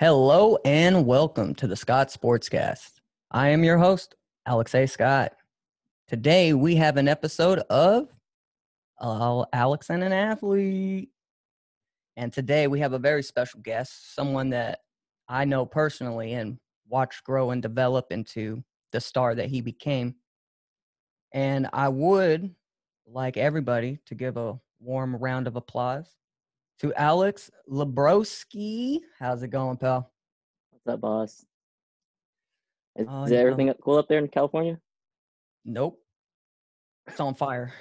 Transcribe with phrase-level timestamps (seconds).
[0.00, 2.92] Hello and welcome to the Scott Sportscast.
[3.30, 4.14] I am your host,
[4.46, 4.86] Alex A.
[4.86, 5.34] Scott.
[6.08, 8.08] Today we have an episode of
[8.98, 11.10] uh, Alex and an Athlete.
[12.16, 14.78] And today we have a very special guest, someone that
[15.28, 16.56] I know personally and
[16.88, 20.14] watched grow and develop into the star that he became.
[21.34, 22.54] And I would
[23.06, 26.08] like everybody to give a warm round of applause
[26.80, 29.00] to Alex Lebroski.
[29.18, 30.10] How's it going, pal?
[30.70, 31.44] What's up, boss?
[32.96, 33.42] Is, Oh, is you know.
[33.42, 34.80] everything cool up there in California?
[35.64, 36.00] Nope.
[37.06, 37.72] It's on fire.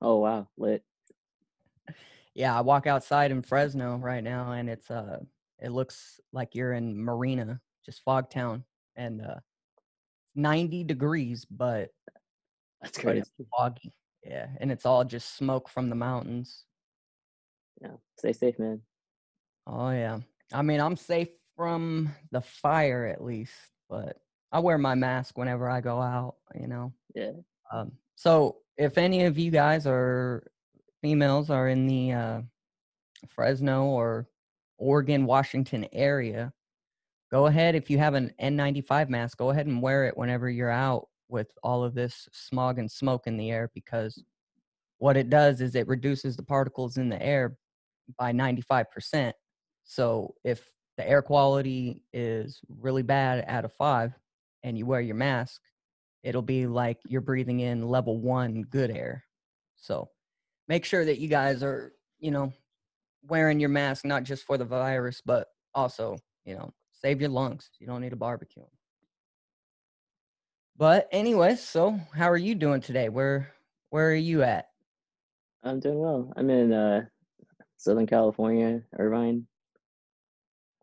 [0.00, 0.82] Oh wow, lit.
[2.34, 5.20] Yeah, I walk outside in Fresno right now and it's uh
[5.58, 9.36] it looks like you're in Marina, just fog town and uh
[10.34, 11.90] 90 degrees but
[12.82, 13.20] That's but crazy.
[13.20, 13.94] it's foggy.
[14.22, 16.64] Yeah, and it's all just smoke from the mountains.
[17.80, 18.80] Yeah, stay safe, man.
[19.66, 20.20] Oh yeah.
[20.52, 23.54] I mean, I'm safe from the fire at least,
[23.88, 24.18] but
[24.52, 26.92] I wear my mask whenever I go out, you know.
[27.14, 27.32] Yeah.
[27.72, 30.50] Um, so if any of you guys or
[31.02, 32.40] females are in the uh,
[33.28, 34.28] Fresno or
[34.78, 36.52] Oregon, Washington area,
[37.30, 37.74] go ahead.
[37.74, 41.48] If you have an N95 mask, go ahead and wear it whenever you're out with
[41.62, 44.22] all of this smog and smoke in the air because
[44.98, 47.56] what it does is it reduces the particles in the air
[48.18, 49.32] by 95%.
[49.84, 54.12] So if the air quality is really bad out of five
[54.62, 55.60] and you wear your mask,
[56.22, 59.24] it'll be like you're breathing in level one good air.
[59.76, 60.08] So
[60.68, 62.52] make sure that you guys are, you know,
[63.28, 67.70] wearing your mask not just for the virus, but also, you know, save your lungs.
[67.78, 68.64] You don't need a barbecue.
[70.76, 73.08] But anyway, so how are you doing today?
[73.08, 73.52] Where
[73.90, 74.66] where are you at?
[75.62, 76.32] I'm doing well.
[76.36, 77.06] I'm in uh,
[77.76, 79.46] Southern California, Irvine.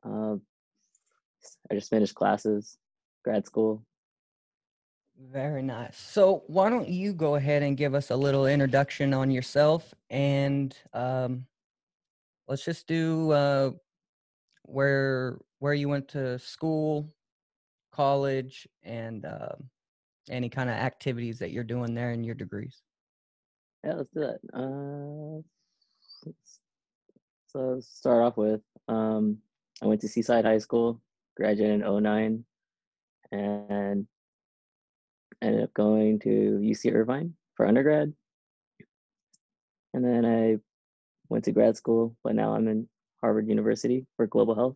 [0.03, 0.35] Uh,
[1.69, 2.77] I just finished classes,
[3.23, 3.85] grad school.
[5.31, 5.97] Very nice.
[5.97, 10.75] So why don't you go ahead and give us a little introduction on yourself and
[10.93, 11.45] um,
[12.47, 13.71] let's just do uh,
[14.63, 17.13] where where you went to school,
[17.91, 19.69] college, and um
[20.29, 22.81] any kind of activities that you're doing there in your degrees.
[23.83, 24.39] Yeah, let's do that.
[24.53, 25.41] Uh,
[26.25, 26.59] let's-
[27.53, 29.37] so start off with, um,
[29.81, 30.99] I went to Seaside High School,
[31.37, 32.43] graduated in 09,
[33.31, 34.07] and
[35.41, 38.13] ended up going to UC Irvine for undergrad.
[39.93, 40.57] And then I
[41.29, 42.87] went to grad school, but now I'm in
[43.21, 44.75] Harvard University for global health.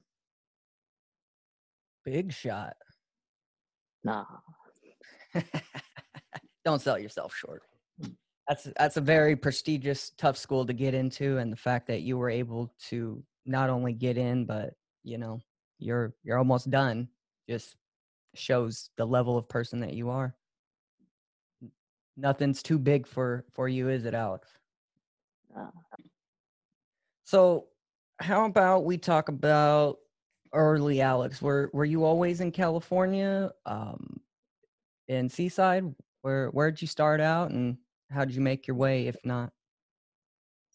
[2.05, 2.75] Big shot.
[4.03, 4.25] Nah,
[6.65, 7.63] Don't sell yourself short.
[8.47, 12.17] That's that's a very prestigious, tough school to get into, and the fact that you
[12.17, 15.41] were able to not only get in, but you know,
[15.79, 17.09] you're you're almost done,
[17.49, 17.75] just
[18.35, 20.35] shows the level of person that you are.
[22.15, 24.49] Nothing's too big for for you, is it, Alex?
[25.53, 25.69] nah.
[27.25, 27.65] So,
[28.19, 29.97] how about we talk about
[30.53, 31.41] early Alex?
[31.41, 34.21] Were were you always in California, um,
[35.09, 35.93] in Seaside?
[36.21, 37.77] Where where'd you start out, and
[38.11, 39.07] how did you make your way?
[39.07, 39.51] If not,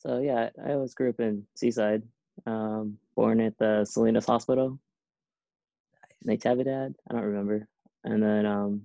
[0.02, 2.02] So yeah, I always grew up in Seaside,
[2.44, 4.80] um, born at the Salinas Hospital,
[6.26, 7.68] Natividad, I don't remember.
[8.02, 8.82] And then, um,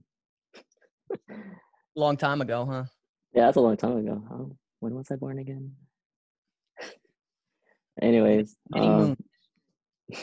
[1.95, 2.83] long time ago, huh?
[3.33, 4.23] Yeah, that's a long time ago.
[4.31, 5.75] Oh, when was I born again?
[8.01, 9.17] Anyways, um,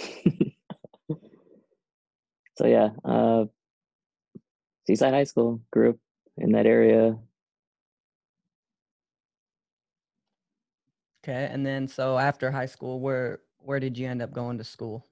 [2.56, 3.46] so yeah, uh,
[4.86, 5.96] Seaside High School, grew up
[6.36, 7.18] in that area.
[11.24, 14.64] Okay, and then so after high school, where where did you end up going to
[14.64, 15.06] school?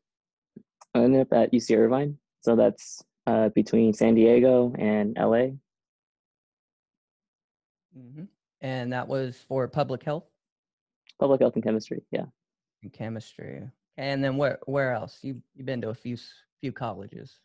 [0.95, 5.57] I ended up at UC Irvine, so that's uh, between San Diego and LA.
[7.95, 8.25] hmm
[8.61, 10.25] And that was for public health
[11.19, 12.03] Public health and chemistry.
[12.11, 12.27] Yeah,
[12.83, 13.63] and chemistry.
[13.97, 15.19] And then where where else?
[15.23, 16.19] You you've been to a few
[16.61, 17.39] few colleges.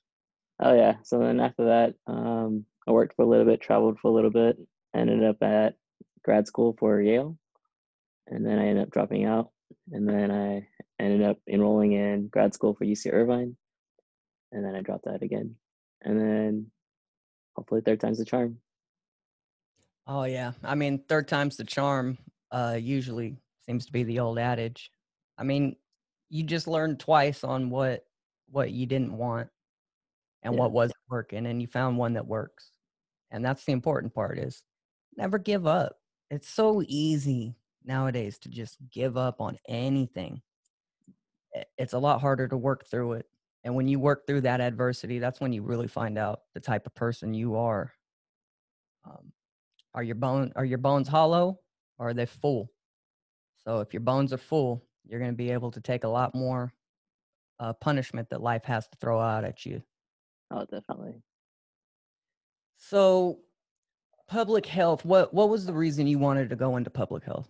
[0.60, 0.96] Oh yeah.
[1.04, 4.32] So then after that, um, I worked for a little bit, traveled for a little
[4.32, 4.58] bit,
[4.94, 5.76] ended up at
[6.24, 7.38] grad school for Yale,
[8.28, 9.52] and then I ended up dropping out,
[9.92, 10.68] and then I
[11.00, 13.58] ended up enrolling in grad school for UC Irvine,
[14.52, 15.56] and then I dropped out again,
[16.02, 16.72] and then
[17.56, 18.60] hopefully third time's the charm.
[20.06, 22.18] Oh yeah, I mean third time's the charm.
[22.52, 24.92] Uh, usually seems to be the old adage.
[25.38, 25.76] I mean,
[26.30, 28.06] you just learned twice on what
[28.50, 29.50] what you didn't want
[30.44, 30.60] and Yeah.
[30.60, 32.72] what wasn't working, and you found one that works.
[33.32, 34.64] And that's the important part is
[35.18, 36.00] never give up.
[36.30, 37.56] It's so easy
[37.88, 40.42] nowadays to just give up on anything.
[41.78, 43.26] it's a lot harder to work through it.
[43.64, 46.86] And when you work through that adversity, that's when you really find out the type
[46.86, 47.92] of person you are.
[49.06, 49.32] Um,
[49.94, 51.60] are your bone are your bones hollow
[51.98, 52.72] or are they full?
[53.58, 56.36] So if your bones are full, you're going to be able to take a lot
[56.36, 56.72] more
[57.60, 59.82] uh, punishment that life has to throw out at you.
[60.52, 61.22] Oh, definitely.
[62.78, 63.40] So,
[64.28, 65.04] public health.
[65.04, 67.50] What what was the reason you wanted to go into public health?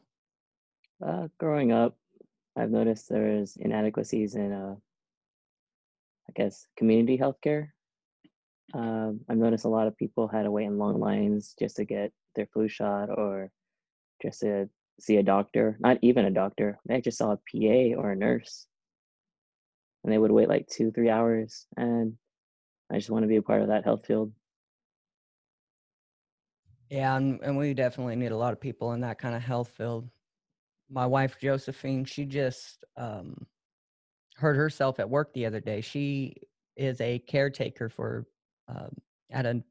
[1.05, 1.95] Uh, growing up,
[2.55, 4.75] I've noticed there is inadequacies in, uh,
[6.29, 7.69] I guess, community healthcare.
[8.73, 11.85] Um, I've noticed a lot of people had to wait in long lines just to
[11.85, 13.51] get their flu shot or
[14.21, 15.77] just to see a doctor.
[15.79, 16.79] Not even a doctor.
[16.85, 18.65] They just saw a PA or a nurse,
[20.03, 21.67] and they would wait like two, three hours.
[21.77, 22.17] And
[22.91, 24.31] I just want to be a part of that health field.
[26.89, 29.69] Yeah, and, and we definitely need a lot of people in that kind of health
[29.69, 30.09] field.
[30.89, 33.45] My wife Josephine, she just um,
[34.35, 35.81] hurt herself at work the other day.
[35.81, 36.35] She
[36.75, 38.25] is a caretaker for
[38.67, 38.95] um,
[39.31, 39.63] at a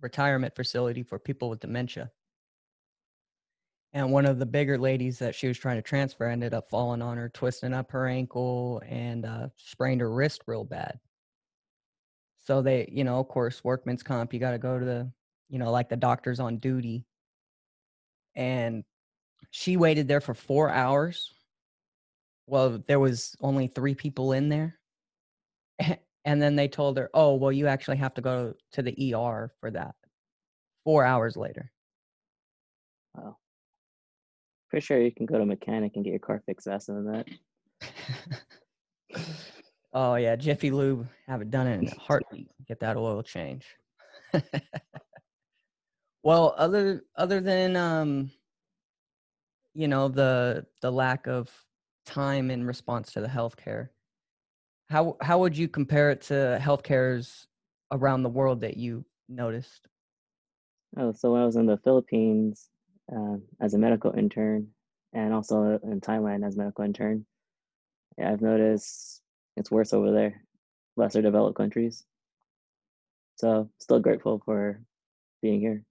[0.00, 2.10] retirement facility for people with dementia.
[3.94, 7.02] And one of the bigger ladies that she was trying to transfer ended up falling
[7.02, 10.98] on her, twisting up her ankle, and uh, sprained her wrist real bad.
[12.38, 14.32] So they, you know, of course, workman's comp.
[14.32, 15.12] You got to go to the,
[15.48, 17.04] you know, like the doctors on duty.
[18.34, 18.82] And
[19.52, 21.30] she waited there for four hours.
[22.46, 24.78] Well, there was only three people in there.
[26.24, 29.52] And then they told her, oh, well, you actually have to go to the ER
[29.60, 29.96] for that.
[30.84, 31.72] Four hours later.
[33.14, 33.38] Wow.
[34.70, 37.12] Pretty sure you can go to a mechanic and get your car fixed faster than
[37.12, 37.26] that.
[39.92, 40.36] oh, yeah.
[40.36, 42.48] Jiffy Lube, have it done in a heartbeat.
[42.68, 43.66] Get that oil change.
[46.22, 48.30] well, other other than um,
[49.74, 51.50] you know, the the lack of
[52.06, 53.88] time in response to the healthcare,
[54.90, 57.46] how how would you compare it to healthcares
[57.90, 59.88] around the world that you noticed?
[60.96, 62.68] Oh, so I was in the Philippines
[63.14, 64.68] uh, as a medical intern,
[65.12, 67.24] and also in Thailand as a medical intern,
[68.18, 69.22] yeah, I've noticed
[69.56, 70.42] it's worse over there,
[70.96, 72.04] lesser developed countries.
[73.36, 74.80] So still grateful for
[75.40, 75.84] being here.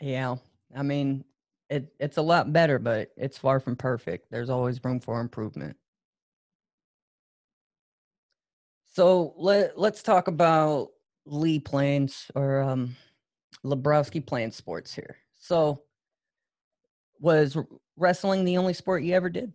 [0.00, 0.36] Yeah,
[0.74, 1.24] I mean,
[1.70, 4.30] it it's a lot better, but it's far from perfect.
[4.30, 5.76] There's always room for improvement.
[8.92, 10.88] So let let's talk about
[11.24, 12.96] Lee Plains or um,
[13.64, 15.16] Lebroski playing sports here.
[15.38, 15.84] So
[17.20, 17.56] was
[17.96, 19.52] wrestling the only sport you ever did?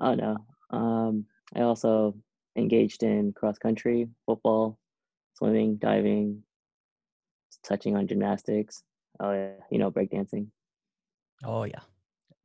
[0.00, 0.38] Oh no.
[0.70, 2.16] Um, I also
[2.56, 4.78] engaged in cross country, football,
[5.34, 6.42] swimming, diving,
[7.62, 8.82] touching on gymnastics.
[9.20, 10.48] Oh yeah, you know breakdancing.
[11.44, 11.80] Oh yeah,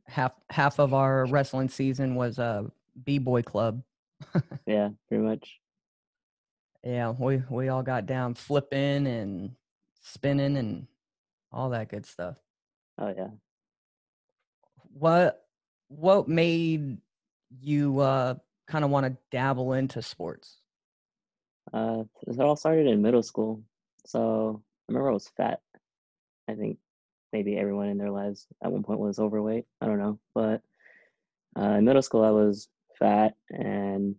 [0.05, 2.71] half half of our wrestling season was a
[3.03, 3.83] b boy club.
[4.65, 5.59] Yeah, pretty much.
[6.83, 9.55] Yeah, we we all got down flipping and
[10.01, 10.87] spinning and
[11.51, 12.35] all that good stuff.
[12.97, 13.29] Oh yeah.
[14.93, 15.45] What
[15.87, 16.97] what made
[17.61, 18.35] you uh
[18.67, 20.57] kind of want to dabble into sports?
[21.73, 23.61] Uh, it all started in middle school.
[24.05, 25.61] So I remember I was fat.
[26.47, 26.77] I think
[27.37, 29.65] maybe everyone in their lives at one point was overweight.
[29.79, 30.61] I don't know, but
[31.55, 32.67] uh, in middle school I was
[32.97, 34.15] fat and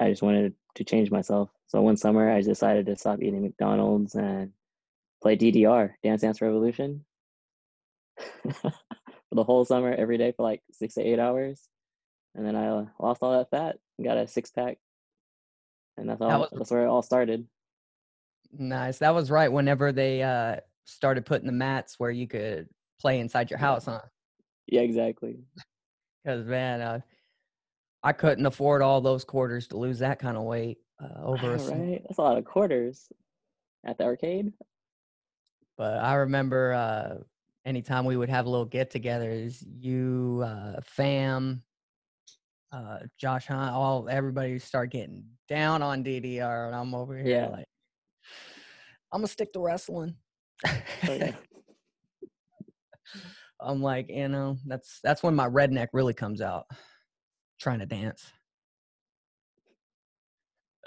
[0.00, 1.50] I just wanted to change myself.
[1.68, 4.50] So one summer I decided to stop eating McDonald's and
[5.22, 7.04] play DDR, Dance Dance Revolution,
[8.50, 8.72] for
[9.34, 11.62] the whole summer, every day for like six to eight hours.
[12.34, 14.78] And then I lost all that fat and got a six pack.
[15.96, 16.40] And that's all.
[16.40, 17.46] was- that's where it all started.
[18.50, 18.98] Nice.
[18.98, 20.56] That was right whenever they uh
[20.88, 22.68] started putting the mats where you could
[23.00, 24.00] play inside your house, huh?
[24.66, 25.38] Yeah, exactly.
[26.24, 27.00] Because man, uh,
[28.02, 32.00] I couldn't afford all those quarters to lose that kind of weight uh, over a?
[32.02, 33.08] That's a lot of quarters
[33.86, 34.52] at the arcade.
[35.78, 37.22] But I remember uh,
[37.64, 41.62] anytime we would have a little get-togethers, you, uh, fam,
[42.72, 47.26] uh, Josh Hunt, all everybody would start getting down on DDR, and I'm over here
[47.26, 47.46] Yeah.
[47.46, 47.66] like,
[49.12, 50.16] I'm gonna stick to wrestling.
[51.04, 51.32] Yeah.
[53.60, 56.66] I'm like, you know, that's that's when my redneck really comes out,
[57.60, 58.24] trying to dance.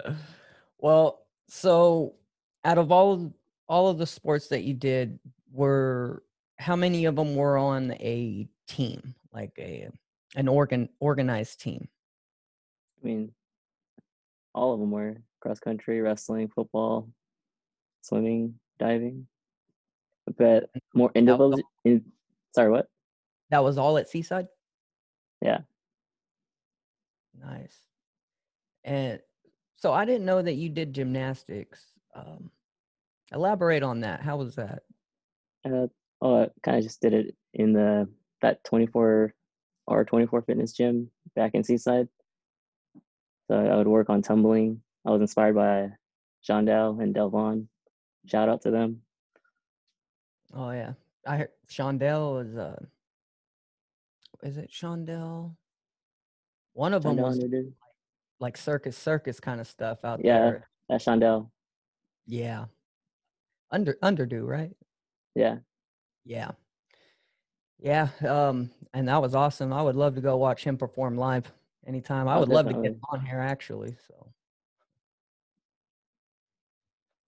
[0.79, 2.15] well, so
[2.63, 3.33] out of all of-
[3.67, 5.17] all of the sports that you did,
[5.51, 6.23] were
[6.59, 9.89] how many of them were on a team, like a
[10.35, 11.87] an organ organized team?
[13.01, 13.31] I mean,
[14.53, 17.09] all of them were cross country, wrestling, football,
[18.01, 19.25] swimming, diving.
[20.37, 21.61] But more was individual.
[21.83, 22.03] In,
[22.53, 22.87] sorry, what?
[23.49, 24.47] That was all at Seaside.
[25.41, 25.59] Yeah.
[27.39, 27.75] Nice.
[28.83, 29.19] And
[29.75, 31.83] so I didn't know that you did gymnastics.
[32.15, 32.51] Um,
[33.33, 34.21] elaborate on that.
[34.21, 34.83] How was that?
[35.65, 35.87] Uh,
[36.21, 38.07] oh, I kind of just did it in the
[38.41, 39.33] that 24
[39.87, 42.07] or 24 fitness gym back in Seaside.
[43.49, 44.81] So I would work on tumbling.
[45.05, 45.89] I was inspired by
[46.47, 47.67] Shondell and Delvon.
[48.25, 49.01] Shout out to them.
[50.53, 50.93] Oh yeah,
[51.27, 52.79] I heard Shondell is uh,
[54.43, 55.55] is it Shondell?
[56.73, 57.71] One of them was Underdo.
[58.39, 60.39] like circus circus kind of stuff out Yeah.
[60.39, 60.53] there.
[60.89, 61.49] Yeah, that's Shondell.
[62.25, 62.65] Yeah.
[63.71, 64.71] Under underdo, right?
[65.35, 65.57] Yeah.
[66.25, 66.51] Yeah.
[67.79, 68.09] Yeah.
[68.27, 69.71] Um, and that was awesome.
[69.73, 71.51] I would love to go watch him perform live
[71.87, 72.27] anytime.
[72.27, 73.95] I Oh, would love to get on here actually.
[74.07, 74.33] So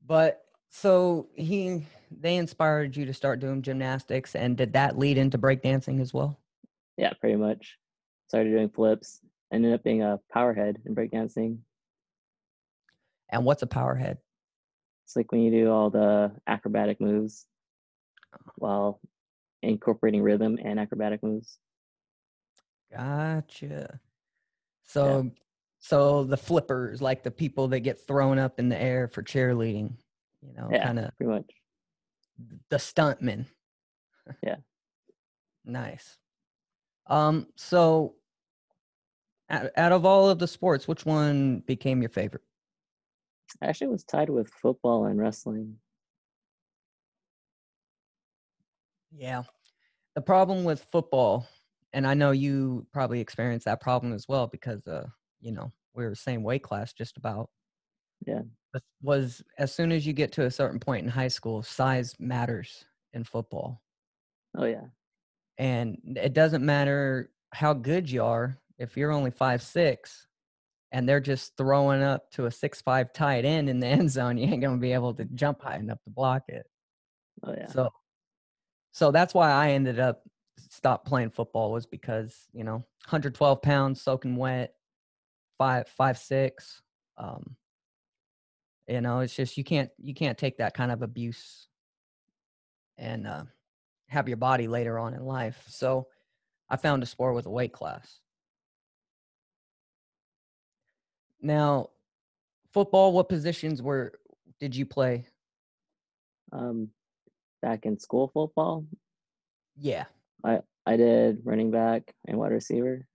[0.06, 1.86] but so he
[2.20, 6.40] they inspired you to start doing gymnastics and did that lead into breakdancing as well?
[6.98, 7.78] Yeah, pretty much.
[8.28, 9.22] Started doing flips.
[9.52, 11.60] Ended up being a powerhead in breakdancing.
[13.30, 14.18] And what's a powerhead?
[15.06, 17.46] It's like when you do all the acrobatic moves
[18.56, 19.00] while
[19.62, 21.58] incorporating rhythm and acrobatic moves.
[22.92, 24.00] Gotcha.
[24.84, 25.32] So
[25.80, 29.98] so the flippers, like the people that get thrown up in the air for cheerleading,
[30.42, 30.86] you know, Yeah.
[30.86, 31.52] kind of Pretty much.
[32.70, 33.46] The stuntman.
[34.42, 34.58] Yeah.
[35.66, 36.18] Nice.
[37.08, 38.16] Um, so
[39.50, 42.42] out, out of all of the sports, which one became your favorite?
[43.62, 45.78] I actually was tied with football and wrestling.
[49.12, 49.44] Yeah.
[50.16, 51.48] The problem with football,
[51.94, 55.08] and I know you probably experienced that problem as well because uh,
[55.40, 57.50] you know, we were the same weight class just about.
[58.26, 58.42] Yeah.
[59.02, 62.86] was- as soon as you get to a certain point in high school, size matters
[63.14, 63.82] in football.
[64.58, 64.86] Oh yeah.
[65.58, 70.28] and it doesn't matter how good you are if you're only five six
[70.92, 74.38] and they're just throwing up to a six five tight end in the end zone
[74.38, 76.66] you ain't gonna be able to jump high enough to block it
[77.44, 77.68] Oh yeah.
[77.68, 77.90] so
[78.92, 80.24] so that's why i ended up
[80.70, 84.74] stopped playing football was because you know 112 pounds soaking wet
[85.60, 86.82] five five six
[87.18, 87.56] um
[88.94, 91.68] you know it's just you can't you can't take that kind of abuse
[93.00, 93.44] and uh
[94.08, 95.64] have your body later on in life.
[95.68, 96.08] So
[96.70, 98.20] i found a sport with a weight class.
[101.42, 101.90] Now
[102.72, 104.14] football what positions were
[104.60, 105.26] did you play?
[106.52, 106.90] Um,
[107.64, 108.86] back in school football,
[109.76, 110.06] yeah.
[110.44, 113.08] I i did running back and wide receiver.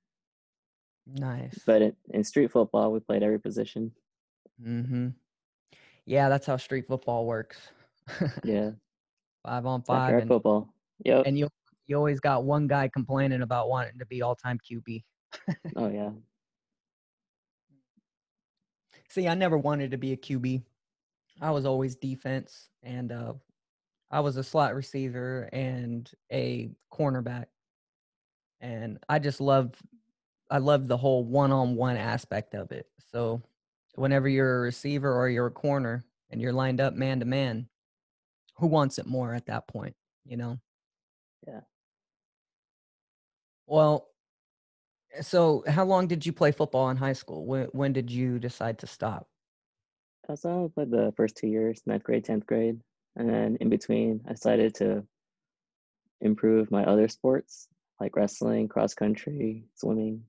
[1.06, 1.60] nice.
[1.64, 3.92] But in, in street football, we played every position.
[4.60, 5.10] mm-hmm
[6.08, 7.58] yeah that's how street football works
[8.42, 8.70] Yeah.
[9.46, 10.72] five on five and, football.
[11.04, 11.24] Yep.
[11.26, 11.48] and you
[11.86, 15.04] you always got one guy complaining about wanting to be all-time qb
[15.76, 16.10] oh yeah.
[19.10, 20.62] See, I never wanted to be a QB.
[21.40, 23.32] I was always defense, and uh,
[24.10, 27.46] I was a slot receiver and a cornerback.
[28.60, 29.76] And I just loved,
[30.50, 32.86] I loved the whole one-on-one aspect of it.
[33.12, 33.40] So,
[33.98, 37.68] whenever you're a receiver or you're a corner and you're lined up man to man,
[38.56, 39.94] who wants it more at that point?
[40.24, 40.58] You know.
[41.46, 41.60] Yeah.
[43.66, 44.08] Well,
[45.20, 47.44] so how long did you play football in high school?
[47.46, 49.28] When when did you decide to stop?
[50.34, 52.80] So I played the first two years, ninth grade, tenth grade,
[53.16, 55.06] and then in between, I decided to
[56.20, 57.68] improve my other sports
[58.00, 60.24] like wrestling, cross country, swimming.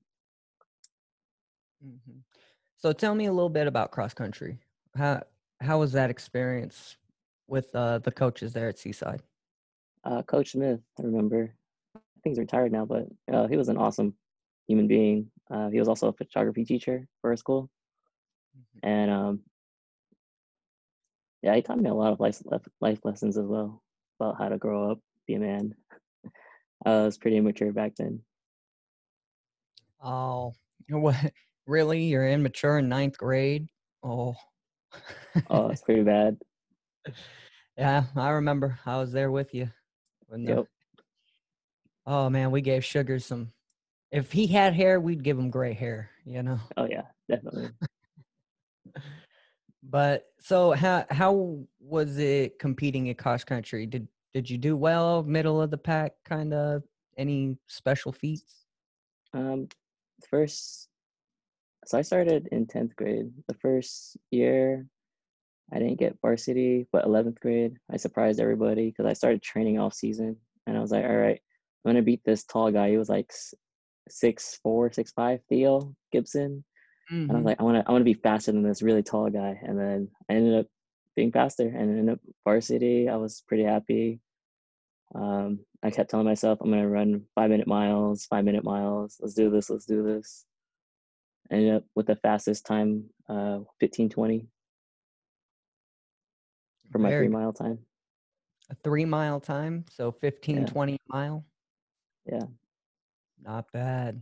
[1.82, 2.20] hmm
[2.80, 4.58] So tell me a little bit about cross country.
[4.96, 5.22] How
[5.60, 6.96] how was that experience
[7.48, 9.22] with uh, the coaches there at Seaside?
[10.06, 11.54] Uh, Coach Smith, I remember.
[11.94, 14.16] I think he's retired now, but uh, he was an awesome
[14.68, 15.30] human being.
[15.52, 17.70] Uh, he was also a photography teacher for our school,
[18.82, 19.42] and um,
[21.42, 22.42] yeah, he taught me a lot of life
[22.80, 23.84] life lessons as well
[24.22, 25.76] about how to grow up, be a man.
[26.86, 28.22] I was pretty immature back then.
[30.02, 30.54] Oh,
[30.90, 31.34] what?
[31.70, 32.06] Really?
[32.06, 33.70] You're immature in ninth grade?
[34.02, 34.36] Oh.
[35.52, 36.36] Oh, it's pretty bad.
[37.78, 38.80] yeah, I remember.
[38.88, 39.70] I was there with you.
[40.26, 40.66] When the, Yep.
[42.08, 43.52] Oh man, we gave Sugar some.
[44.12, 46.10] If he had hair, we'd give him gray hair.
[46.26, 46.60] You know.
[46.76, 47.70] Oh yeah, definitely.
[49.82, 53.86] But so how how was it competing at cross country?
[53.86, 56.84] Did did you do well, middle of the pack, kind of?
[57.18, 58.66] Any special feats?
[59.34, 59.68] Um,
[60.30, 60.89] first,
[61.86, 63.32] so I started in tenth grade.
[63.48, 64.88] The first year,
[65.74, 69.94] I didn't get varsity, but eleventh grade, I surprised everybody because I started training off
[69.94, 71.42] season, and I was like, all right,
[71.86, 72.90] I'm gonna beat this tall guy.
[72.92, 73.32] He was like
[74.10, 76.64] six four, six five Theo Gibson.
[77.28, 77.46] And I was Mhm.
[77.46, 79.60] like, I wanna I wanna be faster than this really tall guy.
[79.64, 80.68] And then I ended up
[81.16, 83.10] being faster and ended up varsity.
[83.10, 84.22] I was pretty happy.
[85.16, 89.18] Um, I kept telling myself I'm gonna run five minute miles, five minute miles.
[89.22, 90.46] Let's do this, let's do this.
[91.52, 94.46] Ended up with the fastest time, uh, fifteen twenty
[96.92, 97.80] for my Very three mile time.
[98.72, 100.66] a three mile time, so 15, Yeah.
[100.66, 101.46] 20 mile.
[102.26, 102.46] Yeah.
[103.44, 104.22] Not bad.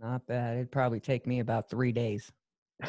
[0.00, 0.56] Not bad.
[0.56, 2.32] It'd probably take me about three days.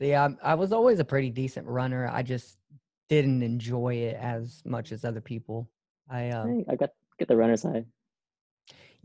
[0.00, 2.08] See, I'm, I was always a pretty decent runner.
[2.12, 2.58] I just
[3.08, 5.70] didn't enjoy it as much as other people.
[6.10, 7.84] I uh, Hey, I got get the runner's high.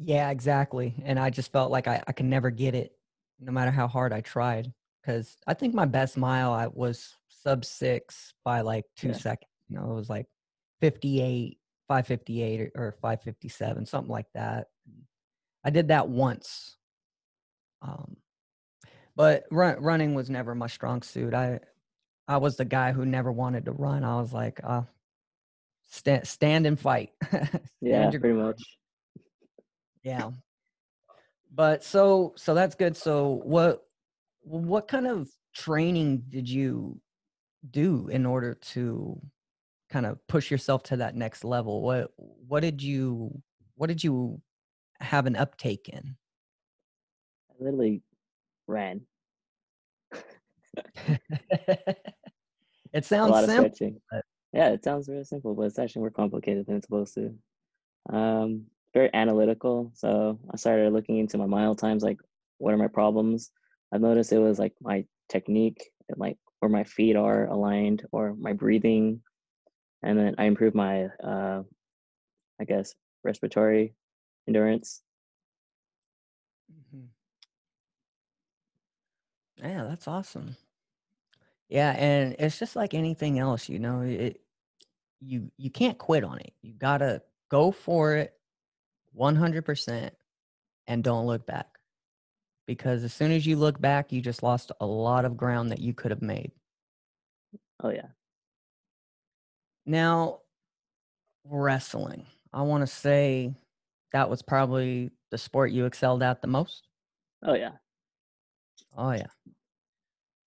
[0.01, 0.95] Yeah, exactly.
[1.03, 2.93] And I just felt like I, I could never get it,
[3.39, 4.73] no matter how hard I tried.
[5.01, 9.13] Because I think my best mile I was sub six by like two Yeah.
[9.13, 9.49] seconds.
[9.69, 10.27] You know, it was like
[10.81, 14.67] 58, 558 or, or 557, something like that.
[15.63, 16.77] I did that once.
[17.81, 18.17] Um,
[19.15, 21.33] but run, running was never my strong suit.
[21.33, 21.59] I
[22.27, 24.03] I was the guy who never wanted to run.
[24.03, 24.83] I was like, uh,
[25.89, 27.11] stand, stand and fight.
[27.31, 28.61] Stand Yeah, pretty much.
[30.03, 30.31] Yeah.
[31.53, 32.95] But so so that's good.
[32.95, 33.83] So what
[34.41, 36.99] what kind of training did you
[37.71, 39.19] do in order to
[39.89, 41.81] kind of push yourself to that next level?
[41.81, 43.41] What what did you
[43.75, 44.41] what did you
[44.99, 46.15] have an uptake in?
[47.49, 48.01] I literally
[48.67, 49.01] ran.
[51.07, 51.99] it
[52.93, 53.75] a sounds lot of simple.
[53.75, 54.01] stretching.
[54.11, 57.33] but- Yeah, it sounds very simple, but it's actually more complicated than it's supposed to.
[58.09, 59.91] Um, very analytical.
[59.95, 62.19] So I started looking into my mile times, like
[62.57, 63.51] what are my problems?
[63.91, 68.35] I've noticed it was like my technique and like where my feet are aligned or
[68.35, 69.21] my breathing.
[70.03, 71.63] And then I improved my uh
[72.59, 72.93] I guess
[73.23, 73.93] respiratory
[74.47, 75.01] endurance.
[76.71, 77.05] Mm-hmm.
[79.67, 80.55] Yeah, that's awesome.
[81.69, 84.41] Yeah, and it's just like anything else, you know, it
[85.19, 86.53] you you can't quit on it.
[86.61, 88.38] You got to go for it
[89.17, 90.11] 100%
[90.87, 91.67] and don't look back.
[92.67, 95.79] Because as soon as you look back, you just lost a lot of ground that
[95.79, 96.51] you could have made.
[97.81, 98.07] Oh yeah.
[99.85, 100.41] Now,
[101.45, 102.25] wrestling.
[102.53, 103.53] I want to say
[104.11, 106.87] that was probably the sport you excelled at the most.
[107.43, 107.71] Oh yeah.
[108.97, 109.27] Oh yeah.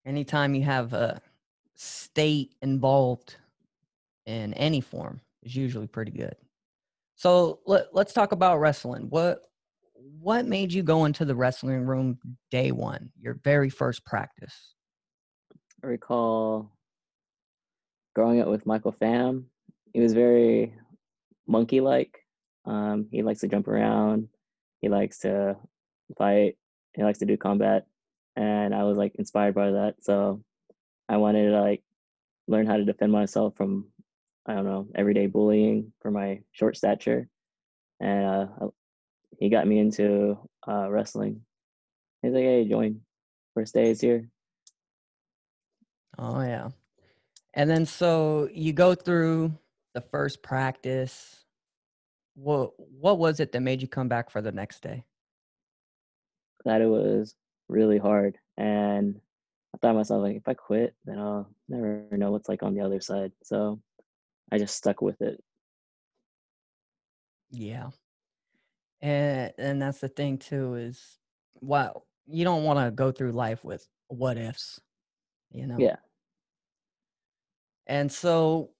[0.05, 1.21] Anytime you have a
[1.75, 3.37] state involved
[4.27, 6.37] in any form is usually pretty good.
[7.23, 9.07] So let, let's talk about wrestling.
[9.09, 9.43] What
[10.19, 12.19] what made you go into the wrestling room
[12.51, 14.75] day one, your very first practice?
[15.85, 16.73] I recall
[18.17, 19.45] growing up with Michael Pham.
[19.93, 20.75] He was very
[21.47, 22.27] monkey like.
[22.65, 24.27] Um, he likes to jump around.
[24.81, 25.57] He likes to
[26.19, 26.57] fight.
[26.95, 27.87] He likes to do combat.
[28.35, 29.95] And I was like inspired by that.
[30.01, 30.43] So
[31.09, 31.85] I wanted to like
[32.49, 33.92] learn how to defend myself from
[34.47, 37.29] I don't know, everyday bullying for my short stature.
[38.01, 38.69] And uh,
[39.39, 41.43] he got me into uh, wrestling.
[42.23, 43.01] He's like, hey, join.
[43.55, 44.29] First day is here.
[46.19, 46.71] Oh yeah.
[47.55, 49.57] And then so you go through
[49.95, 51.45] the first practice.
[52.35, 55.05] What what was it that made you come back for the next day?
[56.65, 57.35] that it was
[57.69, 59.21] really hard and
[59.75, 62.75] i thought to myself like if i quit then i'll never know what's like on
[62.75, 63.81] the other side so
[64.53, 65.43] i just stuck with it
[67.53, 67.91] Yeah.
[69.01, 71.19] And and that's the thing too is
[71.61, 74.81] well, you don't want to go through life with what ifs,
[75.51, 75.79] you know.
[75.79, 75.97] yeah
[77.87, 78.71] And so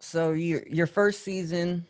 [0.00, 1.86] so your your first season,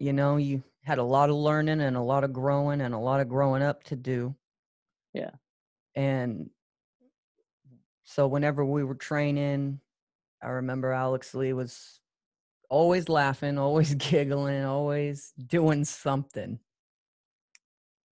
[0.00, 2.98] you know, you had a lot of learning and a lot of growing and a
[2.98, 4.36] lot of growing up to do.
[5.14, 5.30] Yeah.
[5.94, 6.50] And
[8.04, 9.80] so whenever we were training,
[10.42, 12.00] I remember Alex Lee was
[12.70, 16.60] always laughing, always giggling, always doing something.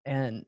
[0.04, 0.46] And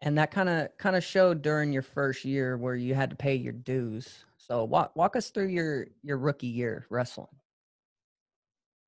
[0.00, 3.16] and that kind of kind of showed during your first year where you had to
[3.16, 4.24] pay your dues.
[4.36, 7.26] So walk walk us through your your rookie year wrestling.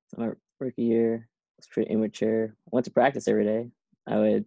[0.09, 3.71] so my rookie year was pretty immature i went to practice every day
[4.07, 4.45] i would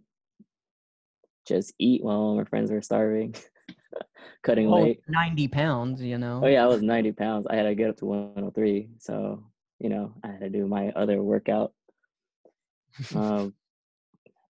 [1.47, 3.35] just eat while my friends were starving
[4.43, 6.41] cutting Well, weight 90 pounds, you know.
[6.43, 9.43] oh yeah i was 90 pounds i had to get up to 103 so
[9.79, 11.73] you know i had to do my other workout
[13.15, 13.53] um,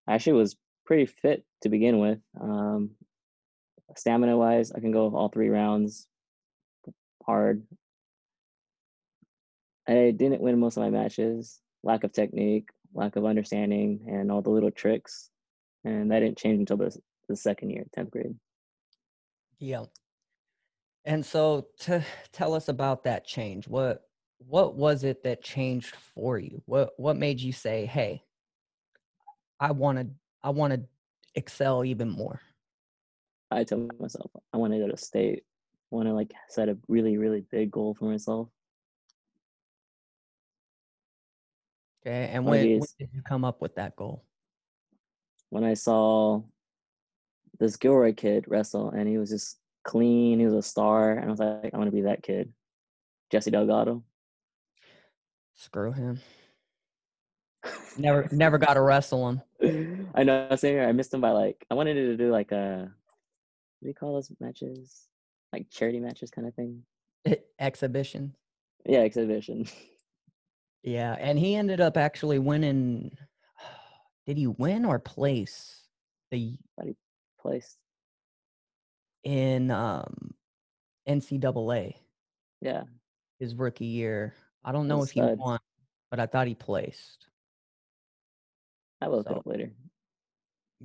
[0.06, 2.20] I actually was pretty fit to begin with.
[2.42, 2.90] Um,
[3.96, 6.08] stamina wise, I can go all three rounds
[7.26, 7.64] hard.
[9.88, 11.62] I didn't win most of my matches.
[11.84, 15.30] Lack of technique, lack of understanding, and all the little tricks.
[15.86, 16.94] And that didn't change until the
[17.30, 18.36] the second year, tenth grade.
[19.64, 19.86] Yeah.
[21.06, 23.66] And so to tell us about that change.
[23.66, 24.02] What
[24.40, 26.62] what was it that changed for you?
[26.66, 28.24] What what made you say, "Hey,
[29.62, 30.08] I want to
[30.44, 30.82] I want to
[31.36, 32.42] excel even more."
[33.52, 35.44] I told myself I want to go to state.
[35.92, 38.50] I want to like set a really really big goal for myself.
[42.06, 42.32] Okay.
[42.34, 44.26] And when, when did you come up with that goal?
[45.54, 46.42] when I saw
[47.60, 50.40] this Gilroy kid wrestle, and he was just clean.
[50.40, 52.52] He was a star, and I was like, I want to be that kid,
[53.32, 54.04] Jesse Delgado.
[55.56, 56.20] Screw him.
[57.98, 60.10] Never never got to wrestle him.
[60.16, 60.54] I know.
[60.56, 60.84] Same here.
[60.84, 62.92] I missed him by like I wanted to do like a
[63.80, 65.08] what do you call those matches?
[65.54, 66.84] Like charity matches kind of thing.
[67.60, 68.36] Exhibition.
[68.86, 69.66] Yeah, exhibition.
[70.86, 73.18] Yeah, and he ended up actually winning.
[74.28, 75.88] Did he win or place
[76.30, 76.58] the
[77.44, 77.78] Place.
[79.24, 80.34] in um
[81.08, 81.96] NCAA
[82.62, 82.84] Yeah.
[83.40, 84.34] his rookie year?
[84.64, 85.60] I don't know He's if he won,
[86.10, 87.28] but I thought he placed.
[89.02, 89.72] I will So- up later.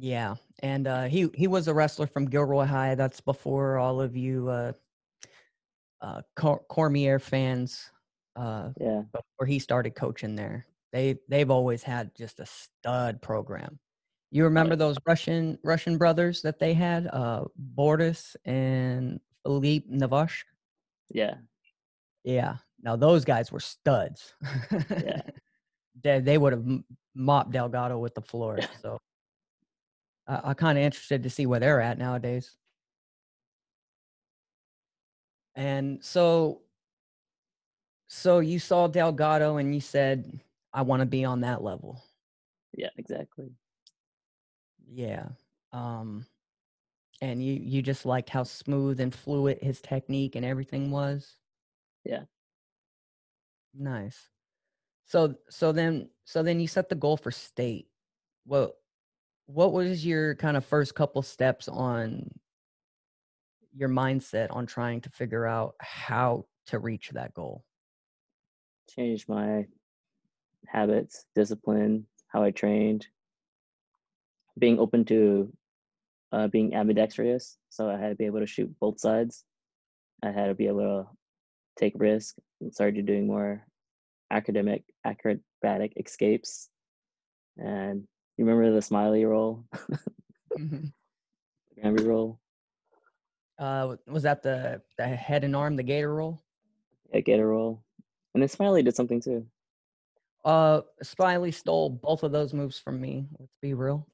[0.00, 2.94] Yeah, and uh, he he was a wrestler from Gilroy High.
[2.96, 4.72] That's before all of you uh,
[6.00, 7.90] uh, Cor- Cormier fans.
[8.36, 9.02] Uh, Yeah.
[9.12, 13.80] before he started coaching there, they they've always had just a stud program.
[14.30, 20.44] You remember those Russian Russian brothers that they had, uh, Boris and Philippe Navash?
[21.10, 21.36] Yeah.
[22.24, 22.56] Yeah.
[22.82, 24.34] Now those guys were studs.
[24.90, 25.22] Yeah.
[26.02, 26.66] they they would have
[27.14, 28.58] mopped Delgado with the floor.
[28.82, 28.98] So
[30.26, 32.56] I, I'm kind of interested to see where they're at nowadays.
[35.54, 36.62] And so,
[38.08, 40.40] so you saw Delgado and you said,
[40.72, 42.02] "I want to be on that level."
[42.76, 42.90] Yeah.
[42.96, 43.50] Exactly.
[44.90, 45.28] Yeah.
[45.72, 46.26] Um,
[47.20, 51.36] and you you just liked how smooth and fluid his technique and everything was.
[52.04, 52.24] Yeah.
[53.74, 54.28] Nice.
[55.04, 57.88] So so then so then you set the goal for state.
[58.44, 58.74] What
[59.46, 62.30] what was your kind of first couple steps on
[63.74, 67.64] your mindset on trying to figure out how to reach that goal?
[68.90, 69.66] Change my
[70.66, 73.06] habits, discipline, how I trained,
[74.58, 75.52] being open to
[76.32, 77.58] uh, being ambidextrous.
[77.70, 79.44] So I had to be able to shoot both sides.
[80.22, 81.06] I had to be able to
[81.78, 83.62] take risk and started doing more
[84.30, 86.68] academic, acrobatic escapes.
[87.56, 89.64] And you remember the smiley roll,
[90.58, 90.92] Mhm.
[91.80, 92.40] Granby roll?
[93.58, 96.42] Uh, was that the the head and arm, the gator roll?
[97.12, 97.82] Yeah, gator roll.
[98.34, 99.46] And then Smiley did something too.
[100.44, 103.26] Uh, Smiley stole both of those moves from me.
[103.38, 104.06] Let's be real.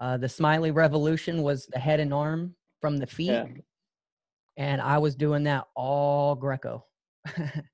[0.00, 3.46] Uh, the Smiley Revolution was the head and arm from the feet, Yeah.
[4.56, 6.86] and I was doing that all Greco.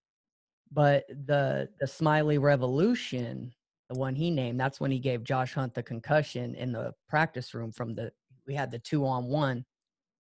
[0.73, 3.53] but the the Smiley Revolution,
[3.89, 7.55] the one he named, that's when he gave Josh Hunt the concussion in the practice
[7.55, 7.71] room.
[7.73, 8.13] From the
[8.47, 9.65] we had the two on one,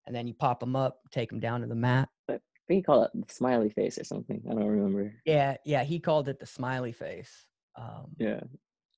[0.07, 2.09] and then you pop him up, take him down to the mat.
[2.29, 2.35] I
[2.69, 4.42] think he called it the smiley face or something.
[4.49, 5.12] I don't remember.
[5.25, 7.47] Yeah, yeah, he called it the Smiley face.
[7.77, 8.40] Um, Yeah.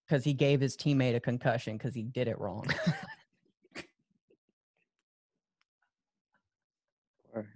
[0.09, 2.67] Because he gave his teammate a concussion because he did it wrong.
[7.35, 7.47] Or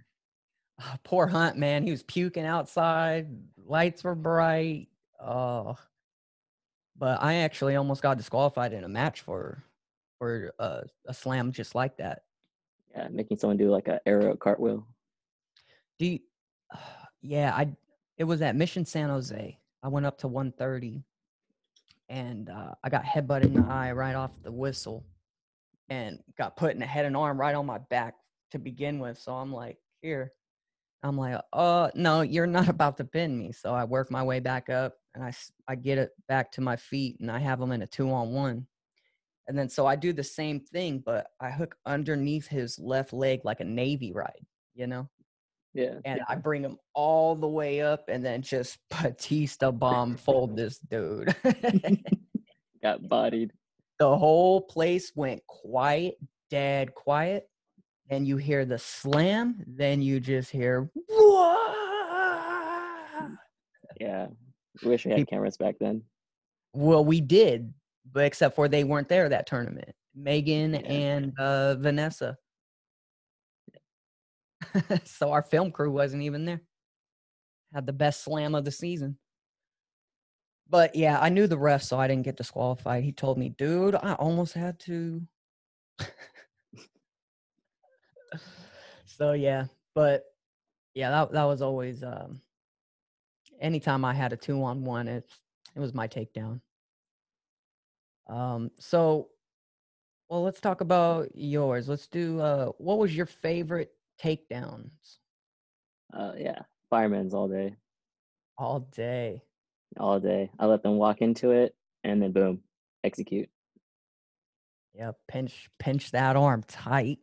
[0.79, 1.83] Ah, Poor Hunt, man.
[1.83, 3.27] He was puking outside.
[3.65, 4.87] Lights were bright.
[5.19, 5.77] Oh,
[6.97, 9.63] but I actually almost got disqualified in a match for
[10.19, 12.23] for uh, a slam just like that.
[12.91, 14.85] yeah, making someone do like a aerial cartwheel.
[15.99, 16.19] Do you,
[17.21, 17.75] yeah, I
[18.17, 19.57] it was at Mission San Jose.
[19.81, 21.03] I went up to 130
[22.13, 25.03] and uh, I got headbutt in the eye right off the whistle
[25.89, 28.13] and got put in a head and arm right on my back
[28.51, 29.17] to begin with.
[29.17, 30.31] So I'm like, here.
[31.01, 33.51] I'm like, oh no, you're not about to pin me.
[33.51, 35.33] So I work my way back up and I
[35.67, 38.31] I get it back to my feet and I have them in a two on
[38.31, 38.67] one.
[39.47, 43.41] And then so I do the same thing, but I hook underneath his left leg
[43.43, 44.45] like a Navy ride,
[44.75, 45.09] you know?
[45.73, 45.95] Yeah.
[46.05, 50.77] and I bring him all the way up and then just Batista bomb fold this
[50.79, 51.35] dude.
[52.83, 53.51] Got bodied.
[53.99, 56.15] the whole place went quiet,
[56.49, 57.47] dead quiet.
[58.09, 60.89] Then you hear the slam, then you just hear!
[63.99, 64.27] Yeah.
[64.83, 66.01] Wish we had cameras back then.
[66.73, 67.73] Well, we did,
[68.11, 69.91] but except for they weren't there that tournament.
[70.15, 70.79] Megan Yeah.
[70.81, 72.37] and uh, Vanessa.
[75.05, 76.61] so our film crew wasn't even there.
[77.73, 79.17] Had the best slam of the season.
[80.69, 83.03] But yeah, I knew the ref, so I didn't get disqualified.
[83.03, 85.21] He told me, dude, I almost had to.
[89.05, 90.23] so yeah, but
[90.95, 92.41] yeah, that that was always um
[93.59, 95.29] anytime I had a two on one, it
[95.75, 96.61] it was my takedown.
[98.27, 99.29] Um so
[100.29, 101.89] well let's talk about yours.
[101.89, 105.17] Let's do uh what was your favorite takedowns
[106.13, 107.75] Uh, yeah, firemen's all day,
[108.57, 109.41] all day?
[109.99, 110.49] all day.
[110.59, 112.61] I let them walk into it, and then boom,
[113.03, 113.49] execute.
[114.93, 117.19] Yeah, pinch pinch that arm tight.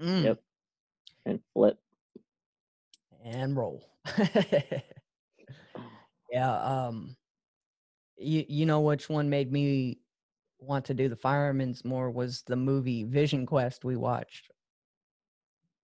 [0.00, 0.42] Mm, Yep,
[1.26, 1.78] and flip.
[3.24, 3.88] And roll.
[6.30, 7.16] yeah, um
[8.18, 9.98] you you know which one made me
[10.58, 14.50] want to do the firemen's more was the movie Vision Quest we watched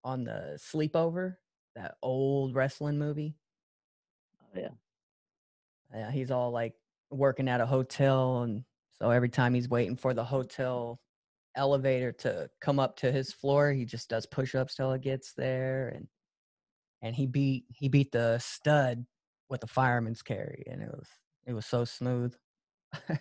[0.05, 1.37] on the sleepover,
[1.75, 3.37] that old wrestling movie.
[4.43, 4.69] Oh, yeah,
[5.95, 6.75] Yeah, he's all like
[7.11, 11.01] working at a hotel and so every time he's waiting for the hotel
[11.57, 15.89] elevator to come up to his floor, he just does push-ups till it gets there
[15.89, 16.09] and
[17.03, 19.05] and he beat he beat the stud
[19.51, 21.09] with the fireman's carry and it was
[21.47, 22.35] it was so smooth.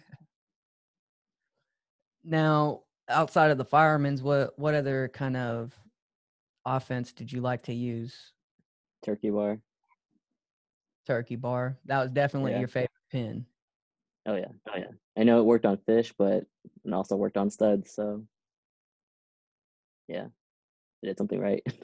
[2.24, 5.78] Now, outside of the firemen's, what what other kind of
[6.66, 8.34] offense did you like to use?
[9.04, 9.60] turkey bar.
[11.08, 11.78] Turkey bar.
[11.86, 12.60] That was definitely Yeah.
[12.60, 13.46] your favorite pin.
[14.28, 14.92] Oh yeah, oh yeah.
[15.18, 16.46] I know it worked on fish, but
[16.86, 17.92] it also worked on studs.
[17.92, 18.24] So
[20.08, 20.28] yeah,
[21.04, 21.64] I did something right.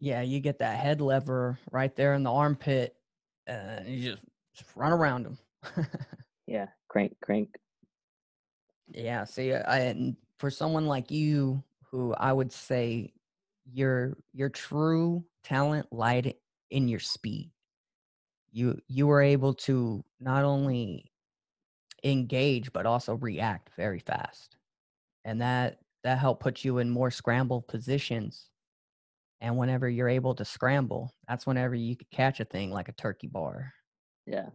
[0.00, 2.96] Yeah, you get that head lever right there in the armpit,
[3.48, 4.22] uh, and you just,
[4.52, 5.38] just run around them.
[6.48, 7.54] yeah, crank, crank.
[8.88, 9.22] yeah.
[9.22, 13.12] See, I and for someone like you, who I would say
[13.72, 16.34] your your true talent lied
[16.70, 17.50] in your speed.
[18.50, 21.12] You you were able to not only
[22.04, 24.56] engage but also react very fast,
[25.24, 28.50] and that that helped put you in more scramble positions.
[29.40, 32.92] And whenever you're able to scramble, that's whenever you could catch a thing like a
[32.92, 33.74] turkey bar.
[34.26, 34.50] Yeah.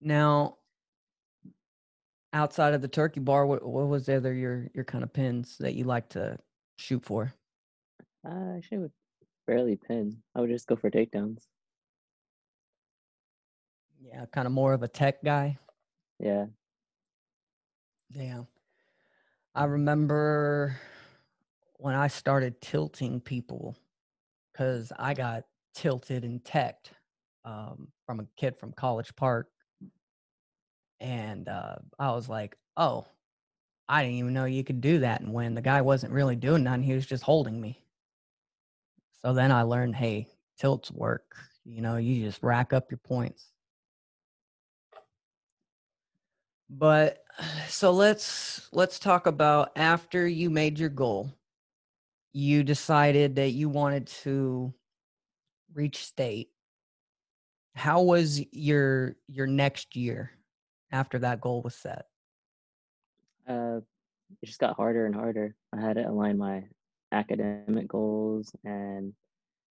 [0.00, 0.58] Now,
[2.32, 5.58] outside of the turkey bar, what what was the other your your kind of pins
[5.58, 6.38] that you like to
[6.82, 7.32] shoot for?
[8.24, 8.92] I actually would
[9.46, 10.22] barely pin.
[10.34, 11.42] I would just go for takedowns.
[14.00, 15.58] Yeah, kind of more of a tech guy.
[16.18, 16.46] Yeah.
[18.10, 18.42] Yeah.
[19.54, 20.76] I remember
[21.74, 23.76] when I started tilting people
[24.52, 26.92] because I got tilted and teched
[27.44, 29.48] um, from a kid from College Park.
[31.00, 33.06] And uh, I was like, oh,
[33.92, 35.20] I didn't even know you could do that.
[35.20, 37.84] And when the guy wasn't really doing nothing, he was just holding me.
[39.20, 40.28] So then I learned, hey,
[40.58, 41.36] tilts work.
[41.66, 43.52] You know, you just rack up your points.
[46.70, 47.22] But
[47.68, 51.30] so let's let's talk about after you made your goal,
[52.32, 54.72] you decided that you wanted to
[55.74, 56.48] reach state.
[57.74, 60.30] How was your your next year
[60.90, 62.06] after that goal was set?
[63.48, 63.80] Uh,
[64.42, 65.54] it just got harder and harder.
[65.72, 66.64] I had to align my
[67.12, 69.12] academic goals and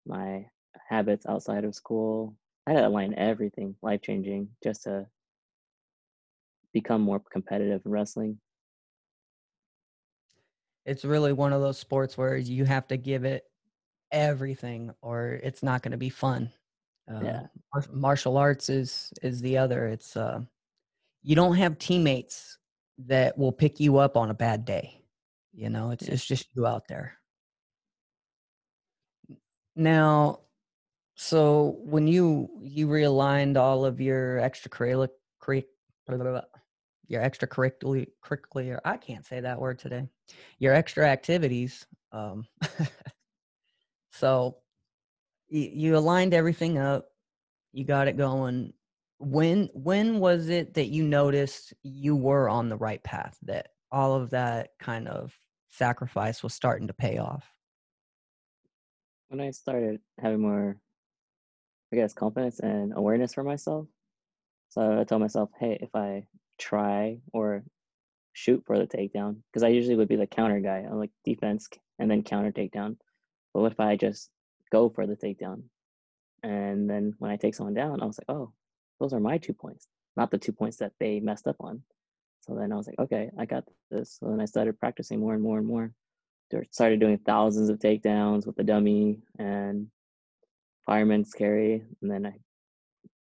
[0.05, 0.45] my
[0.87, 2.35] habits outside of school.
[2.67, 5.07] I had to align everything, life changing, just to
[6.73, 8.39] become more competitive in wrestling.
[10.85, 13.45] It's really one of those sports where you have to give it
[14.11, 16.51] everything or it's not going to be fun.
[17.07, 17.47] Uh, Yeah.
[17.91, 19.87] martial arts is is the other.
[19.87, 20.41] It's uh,
[21.23, 22.57] you don't have teammates
[23.07, 25.01] that will pick you up on a bad day.
[25.53, 26.13] You know, it's Yeah.
[26.13, 27.17] it's just you out there.
[29.75, 30.41] Now,
[31.15, 35.09] so when you you realigned all of your extracurricular
[35.39, 35.69] curric-
[36.07, 36.41] blah, blah, blah,
[37.07, 40.07] your extracurricular curricular I can't say that word today.
[40.59, 41.85] Your extra activities.
[42.11, 42.47] Um,
[44.11, 44.57] so
[45.49, 47.07] you, you aligned everything up.
[47.73, 48.73] You got it going.
[49.21, 53.37] When when was it that you noticed you were on the right path?
[53.43, 55.33] That all of that kind of
[55.69, 57.45] sacrifice was starting to pay off.
[59.29, 60.77] When I started having more,
[61.93, 63.87] I guess, confidence and awareness for myself,
[64.69, 66.25] so I told myself, hey, if I
[66.57, 67.63] try or
[68.33, 71.69] shoot for the takedown, because I usually would be the counter guy, I'm like defense
[71.99, 72.97] and then counter takedown.
[73.53, 74.29] But what if I just
[74.71, 75.63] go for the takedown?
[76.41, 78.53] And then when I take someone down, I was like, oh,
[79.01, 81.81] those are my two points, not the two points that they messed up on.
[82.41, 84.17] So then I was like, okay, I got this.
[84.19, 85.91] So then I started practicing more and more and more.
[86.69, 89.87] Started doing thousands of takedowns with the dummy and
[90.85, 91.83] fireman's carry.
[92.01, 92.33] And then I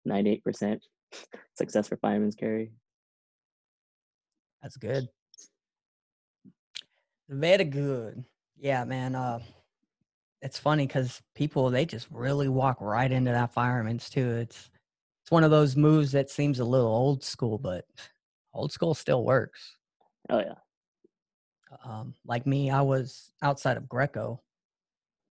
[0.09, 0.81] 98%
[1.55, 2.71] success for fireman's carry.
[4.63, 5.09] That's good.
[7.29, 8.25] Very good.
[8.59, 9.15] Yeah, man.
[9.15, 9.41] Uh,
[10.41, 14.31] it's funny because people they just really walk right into that fireman's too.
[14.31, 14.71] It's
[15.27, 17.85] it's one of those moves that seems a little old school, but
[18.55, 19.77] old school still works.
[20.31, 20.55] Oh yeah.
[21.85, 24.41] Um, like me, I was outside of Greco.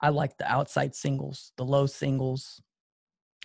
[0.01, 2.61] I like the outside singles, the low singles,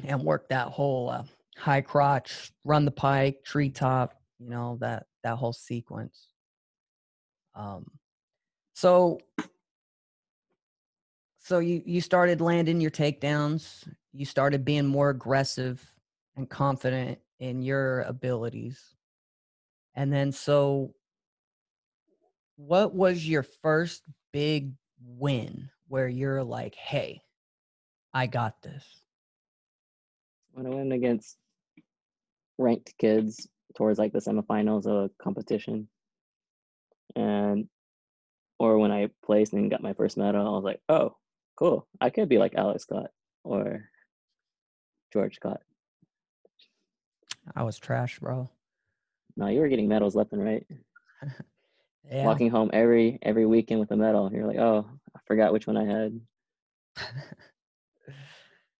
[0.03, 1.23] and work that whole uh,
[1.57, 6.27] high crotch, run the pike, treetop, you know that that whole sequence.
[7.55, 7.87] Um,
[8.75, 9.21] so
[11.39, 13.87] so you you started landing your takedowns.
[14.13, 15.89] You started being more aggressive
[16.37, 18.95] and confident in your abilities.
[19.95, 20.95] And then so
[22.57, 27.23] what was your first big win where you're like, "Hey,
[28.12, 28.85] I got this."
[30.53, 31.38] When I went against
[32.59, 35.88] ranked kids towards like the semifinals of a competition,
[37.16, 37.69] and
[38.59, 41.16] or when I placed and got my first medal, I was like, "Oh,
[41.57, 41.88] cool!
[42.01, 43.11] I could be like Alex Scott
[43.45, 43.90] or
[45.12, 45.62] George Scott."
[47.55, 48.48] I was trash, bro.
[49.37, 50.66] No, you were getting medals left and right.
[52.11, 52.24] Yeah.
[52.24, 54.33] Walking home every every weekend with a medal.
[54.33, 56.20] You're like, "Oh, I forgot which one I had."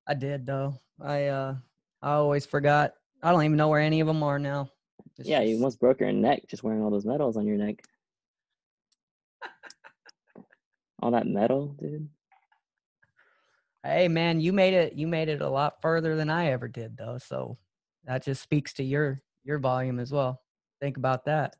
[0.07, 0.81] I did though.
[1.01, 1.55] I uh
[2.03, 2.95] I always forgot.
[3.23, 4.71] I don't even know where any of them are now.
[5.17, 7.85] It's yeah, you almost broke your neck just wearing all those medals on your neck.
[11.03, 12.09] all that metal, dude.
[13.85, 16.97] Hey man, you made it you made it a lot further than I ever did
[16.97, 17.19] though.
[17.19, 17.59] So
[18.11, 20.43] that just speaks to your your volume as well.
[20.81, 21.55] Think about that.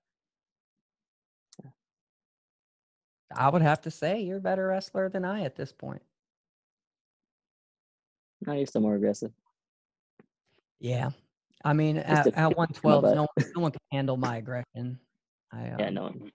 [3.33, 6.03] I would have to say you're a better wrestler than I at this point.
[8.45, 9.31] No, you're still more aggressive.
[10.81, 11.11] Yeah.
[11.65, 14.99] I mean, at, a- at 112, no, one- no one can handle my aggression.
[15.53, 16.33] I, uh, Yeah, no one.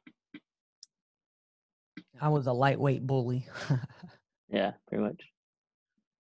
[2.22, 3.46] I was a lightweight bully.
[4.48, 5.22] Yeah, pretty much.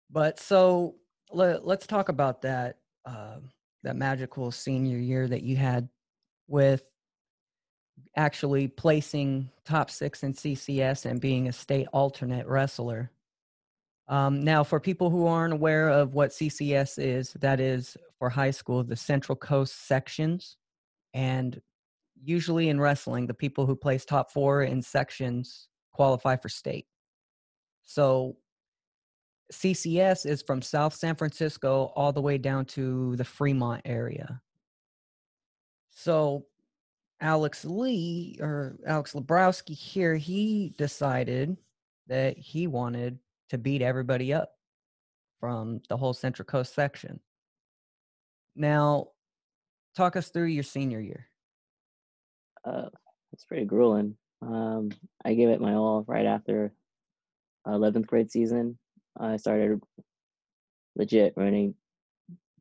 [0.09, 0.95] But so
[1.31, 3.37] let, let's talk about that uh,
[3.85, 5.89] that magical senior year that you had
[6.47, 6.83] with
[8.15, 13.11] actually placing top six in CCS and being a state alternate wrestler.
[14.07, 18.51] Um, now, for people who aren't aware of what CCS is, that is for high
[18.51, 20.57] school, the Central Coast sections.
[21.13, 21.61] And
[22.21, 26.85] usually in wrestling, the people who place top four in sections qualify for state.
[27.83, 28.37] So
[29.51, 34.41] CCS is from South San Francisco all the way down to the Fremont area.
[35.91, 36.45] So
[37.21, 41.57] Alex Lee or Alex Lebroski here, he decided
[42.07, 44.51] that he wanted to beat everybody up
[45.39, 47.19] from the whole Central Coast section.
[48.55, 49.09] Now,
[49.95, 51.27] talk us through your senior year.
[52.63, 52.89] Uh,
[53.31, 54.15] it's pretty grueling.
[54.41, 54.91] Um,
[55.23, 56.73] I gave it my all right after
[57.67, 58.77] 11th grade season.
[59.17, 59.81] I started
[60.95, 61.75] legit running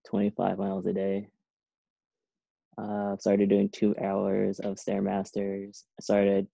[0.06, 1.28] 25 miles a day.
[2.76, 5.84] Uh, started doing two hours of stairmasters.
[5.98, 6.48] I started.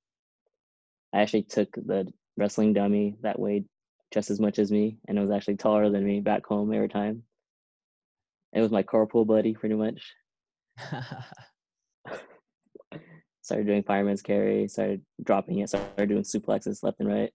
[1.12, 3.64] I actually took the wrestling dummy that weighed
[4.12, 6.88] just as much as me, and it was actually taller than me back home every
[6.88, 7.22] time.
[8.52, 10.12] It was my carpool buddy, pretty much.
[13.42, 17.32] started doing fireman's carry, started dropping it, started doing suplexes left and right.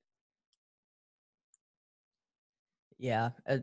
[2.98, 3.60] Yeah, uh,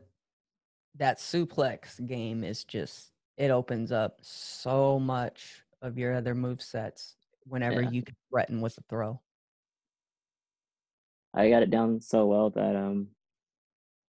[0.96, 7.16] that suplex game is just it opens up so much of your other move sets
[7.44, 7.90] whenever Yeah.
[7.90, 9.20] you can threaten with a throw.
[11.34, 13.08] I got it down so well that um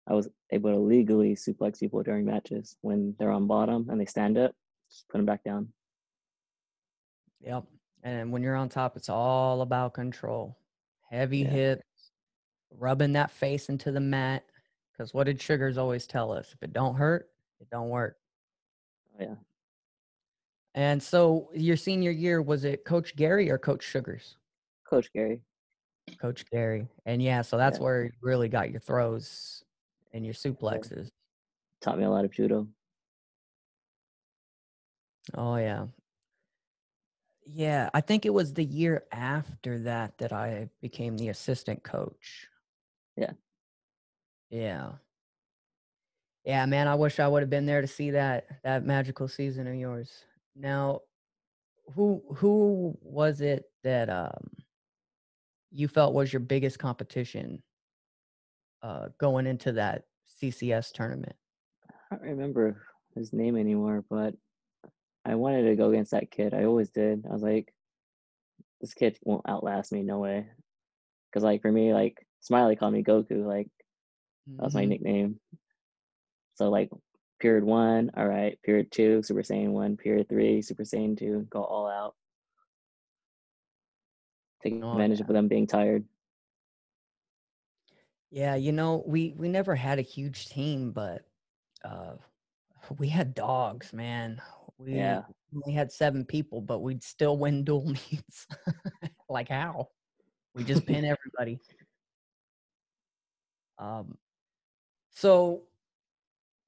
[0.08, 4.04] I was able to legally suplex people during matches when they're on bottom and they
[4.06, 4.52] stand up,
[4.90, 5.72] just put them back down.
[7.40, 7.64] Yep.
[8.02, 10.58] And when you're on top, it's all about control.
[11.08, 11.50] Heavy Yeah.
[11.50, 12.11] hips,
[12.72, 14.44] rubbing that face into the mat.
[14.92, 16.52] Because what did sugars always tell us?
[16.52, 18.19] If it don't hurt, it don't work.
[19.19, 19.35] Oh, yeah.
[20.75, 24.37] And so your senior year, was it Coach Gary or Coach Sugars?
[24.88, 25.40] Coach Gary.
[26.19, 26.88] Coach Gary.
[27.06, 27.85] And yeah, so that's Yeah.
[27.85, 29.64] where you really got your throws
[30.12, 31.08] and your suplexes.
[31.81, 32.67] Taught me a lot of judo.
[35.35, 35.87] Oh yeah.
[37.44, 42.48] Yeah, I think it was the year after that that I became the assistant coach.
[43.17, 43.33] Yeah.
[44.53, 44.92] Yeah.
[46.44, 49.67] Yeah, man, I wish I would have been there to see that that magical season
[49.67, 50.25] of yours.
[50.55, 51.00] Now,
[51.94, 54.50] who who was it that um
[55.71, 57.63] you felt was your biggest competition
[58.83, 60.05] uh going into that
[60.42, 61.37] CCS tournament?
[62.11, 62.83] I don't remember
[63.15, 64.35] his name anymore, but
[65.25, 66.53] I wanted to go against that kid.
[66.53, 67.25] I always did.
[67.27, 67.73] I was like,
[68.83, 70.46] this kid won't outlast me, no way.
[71.31, 73.69] Because like for me, like Smiley called me Goku, like
[74.59, 74.87] that was my Mhm.
[74.87, 75.40] nickname.
[76.55, 76.90] So like
[77.40, 81.65] period one, all right, period two, Super Saiyan one, period three, Super Saiyan two, go
[81.65, 82.17] all out.
[84.63, 85.27] Take Oh, advantage yeah.
[85.27, 86.09] of them being tired.
[88.31, 91.29] Yeah, you know, we we never had a huge team, but
[91.85, 92.17] uh
[92.99, 94.43] we had dogs, man.
[94.79, 95.25] We Yeah.
[95.55, 98.47] only had seven people, but we'd still win dual meets.
[99.29, 99.90] like how?
[100.55, 101.61] We just pin everybody.
[103.79, 104.19] Um
[105.15, 105.63] so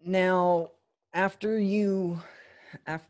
[0.05, 0.70] now
[1.12, 2.20] after you
[2.86, 3.09] after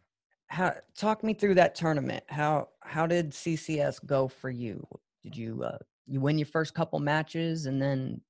[0.48, 2.22] how talk me through that tournament.
[2.28, 4.86] How how did CCS go for you?
[5.22, 8.20] Did you uh you win your first couple matches and then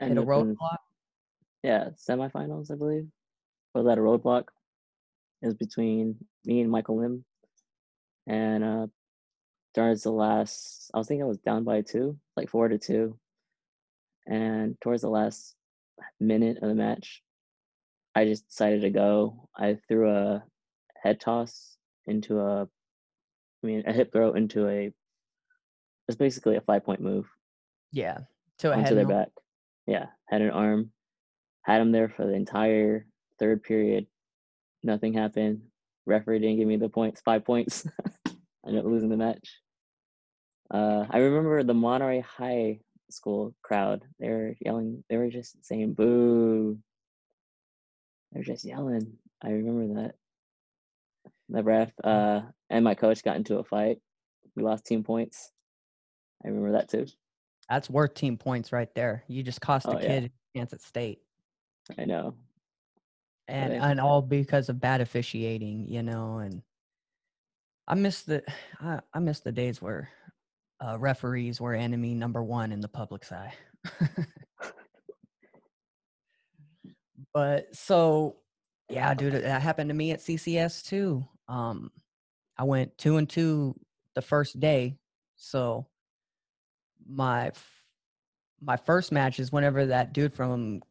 [0.00, 0.76] hit And a within roadblock?
[1.62, 3.06] yeah, semifinals, I believe.
[3.74, 4.44] Was that a roadblock?
[5.42, 7.24] It was between me and Michael Lim.
[8.26, 8.86] And uh
[9.74, 13.18] towards the last I was thinking I was down by two, like four to two.
[14.26, 15.54] And towards the last
[16.20, 17.22] minute of the match,
[18.14, 19.48] I just decided to go.
[19.56, 20.44] I threw a
[21.02, 21.76] head toss
[22.06, 24.92] into a I mean a hip throw into a
[26.08, 27.26] it's basically a five point move
[27.92, 28.18] Yeah.
[28.58, 29.28] To a onto head their back.
[29.86, 30.90] Yeah, had an arm,
[31.62, 33.06] had him there for the entire
[33.38, 34.06] third period.
[34.82, 35.62] Nothing happened.
[36.06, 37.86] Referee didn't give me the points, five points.
[38.26, 38.30] I
[38.68, 39.60] ended up losing the match.
[40.70, 42.80] Uh, I remember the Monterey High
[43.10, 44.02] School crowd.
[44.18, 45.04] They were yelling.
[45.08, 46.78] They were just saying "boo."
[48.32, 49.18] They were just yelling.
[49.42, 50.14] I remember that.
[51.48, 52.40] The ref uh,
[52.70, 53.98] and my coach got into a fight.
[54.56, 55.52] We lost team points.
[56.44, 57.06] I remember that too.
[57.68, 59.24] That's worth team points right there.
[59.28, 60.06] You just cost a Oh, yeah.
[60.06, 61.20] kid a chance at state.
[61.98, 62.34] I know.
[63.48, 66.62] And and all because of bad officiating, you know, and
[67.86, 68.42] I miss the
[68.80, 70.08] I, I miss the days where
[70.80, 73.52] uh, referees were enemy number one in the public's eye.
[77.34, 78.36] but so
[78.88, 81.26] yeah, dude, that happened to me at CCS too.
[81.48, 81.90] Um,
[82.56, 83.74] I went two and two
[84.14, 84.96] the first day,
[85.36, 85.86] so
[87.08, 87.52] my
[88.60, 90.82] my first match is whenever that dude from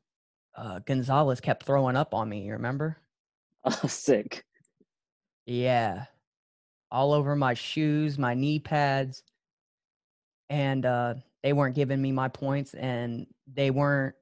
[0.56, 2.42] uh, Gonzales kept throwing up on me.
[2.42, 2.98] You remember?
[3.68, 4.46] Oh, sick.
[5.48, 6.06] Yeah.
[6.92, 9.24] All over my shoes, my knee pads.
[10.50, 14.16] And uh they weren't giving me my points and they weren't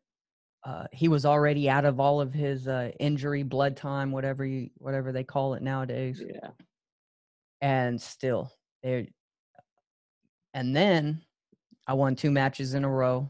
[0.63, 4.69] uh he was already out of all of his uh injury blood time whatever you
[4.77, 6.49] whatever they call it nowadays Yeah.
[7.61, 8.51] and still
[8.81, 9.09] they
[10.53, 11.21] and then
[11.87, 13.29] I won two matches in a row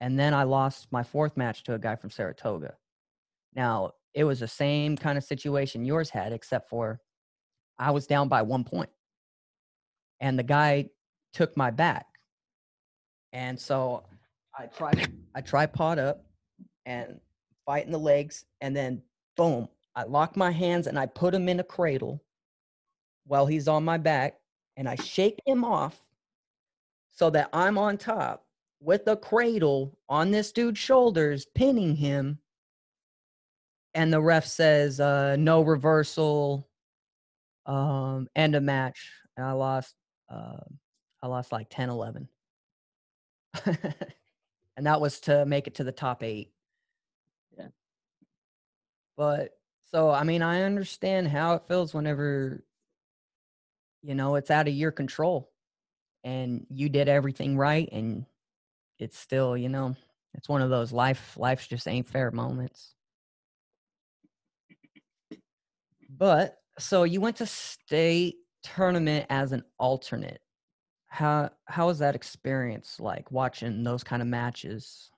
[0.00, 2.74] and then I lost my fourth match to a guy from Saratoga.
[3.54, 7.00] Now, it was the same kind of situation yours had except for
[7.78, 8.66] I was down by 1.
[10.20, 10.90] And the guy
[11.32, 12.06] took my back.
[13.36, 14.02] And so
[14.58, 16.24] I tried I tripod up
[16.86, 17.20] and
[17.66, 19.02] fighting the legs and then
[19.36, 22.24] boom, I lock my hands and I put him in a cradle
[23.26, 24.38] while he's on my back
[24.78, 26.02] and I shake him off
[27.12, 28.46] so that I'm on top
[28.80, 32.38] with a cradle on this dude's shoulders, pinning him.
[33.92, 36.70] And the ref says, uh, no reversal,
[37.66, 39.10] um, end of match.
[39.36, 39.94] And I lost,
[40.30, 40.64] uh,
[41.22, 42.30] I lost like 10 11.
[44.76, 46.52] and that was to make it to the top eight.
[47.56, 47.68] Yeah.
[49.16, 49.56] But
[49.90, 52.64] so, I mean, I understand how it feels whenever,
[54.02, 55.50] you know, it's out of your control
[56.24, 58.26] and you did everything right and
[58.98, 59.94] it's still, you know,
[60.34, 62.94] it's one of those life, life's just ain't fair moments.
[66.10, 70.40] But so you went to state tournament as an alternate.
[71.16, 75.10] How how was that experience like watching those kind of matches?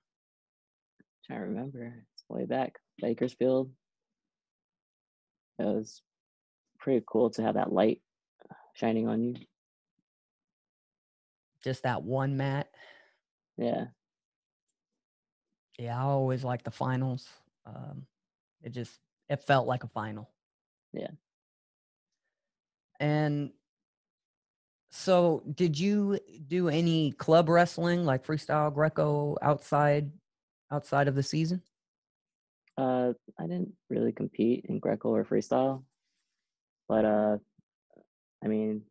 [1.26, 1.92] trying to remember.
[2.14, 2.78] It's way back.
[3.02, 3.72] Bakersfield.
[5.58, 6.00] It was
[6.78, 8.00] pretty cool to have that light
[8.74, 9.34] shining on you.
[11.64, 12.68] Just that one mat.
[13.56, 13.86] Yeah.
[15.80, 17.28] Yeah, I always like the finals.
[17.66, 18.06] Um,
[18.62, 20.30] it just it felt like a final.
[20.92, 21.10] Yeah.
[23.00, 23.50] And
[24.98, 26.18] so, did you
[26.48, 30.10] do any club wrestling like freestyle Greco outside
[30.72, 31.62] outside of the season?
[32.76, 35.84] Uh, I didn't really compete in Greco or freestyle,
[36.88, 37.38] but uh,
[38.42, 38.82] I mean,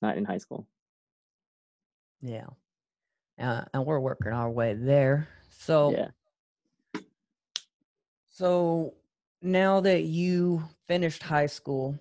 [0.00, 0.66] not in high school.
[2.22, 2.46] Yeah.
[3.38, 5.28] Uh, and we're working our way there.
[5.50, 7.02] So, Yeah.
[8.30, 8.94] so
[9.42, 11.98] now that you finished high school,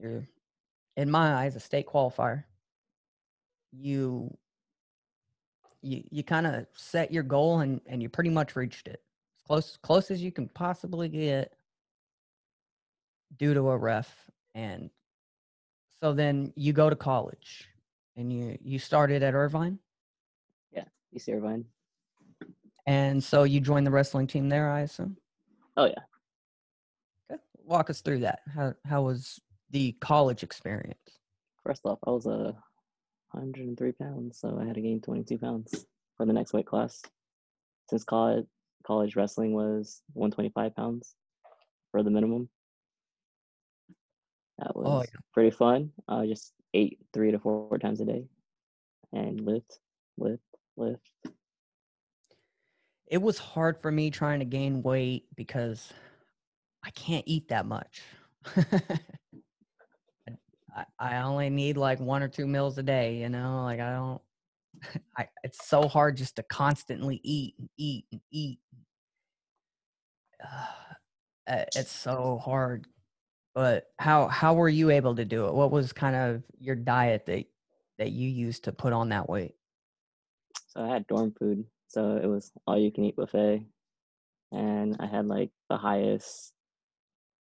[0.00, 0.26] you're
[0.96, 2.44] in my eyes a state qualifier.
[3.72, 4.36] You
[5.82, 9.02] you you kind of set your goal and and you pretty much reached it.
[9.36, 11.54] As close close as you can possibly get
[13.38, 14.12] due to a ref
[14.54, 14.90] and
[16.00, 17.68] so then you go to college
[18.16, 19.78] and you you started at Irvine
[21.12, 21.64] East Irvine.
[22.86, 25.16] and so you joined the wrestling team there I assume.
[25.76, 26.02] Oh yeah.
[27.30, 27.40] Okay.
[27.64, 28.40] Walk us through that.
[28.52, 29.40] How how was
[29.70, 31.18] the college experience?
[31.64, 32.56] First off, I was a
[33.32, 37.02] 103 pounds, so I had to gain 22 pounds for the next weight class.
[37.88, 38.46] Since college,
[38.84, 41.14] college wrestling was 125 pounds
[41.90, 42.48] for the minimum.
[44.58, 45.20] That oh, was Oh, yeah.
[45.32, 45.92] pretty fun.
[46.08, 48.26] I just ate three to four times a day,
[49.12, 49.78] and lift,
[50.18, 50.42] lift,
[50.76, 51.10] lift.
[53.06, 55.92] It was hard for me trying to gain weight because
[56.84, 58.02] I can't eat that much.
[60.98, 64.20] I, only need like one or two meals a day, you know, like I don't
[65.16, 68.58] I it's so hard just to constantly eat and eat and eat.
[71.46, 72.86] Uh, it's so hard.
[73.54, 75.54] But how how were you able to do it?
[75.54, 77.46] What was kind of your diet that
[77.98, 79.54] that you used to put on that weight?
[80.68, 83.66] So I had dorm food, so it was all you can eat buffet,
[84.52, 86.52] and I had like the highest,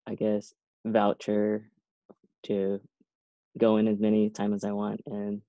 [0.07, 1.69] I guess, voucher
[2.45, 2.81] to
[3.59, 5.43] go in as many times as I want and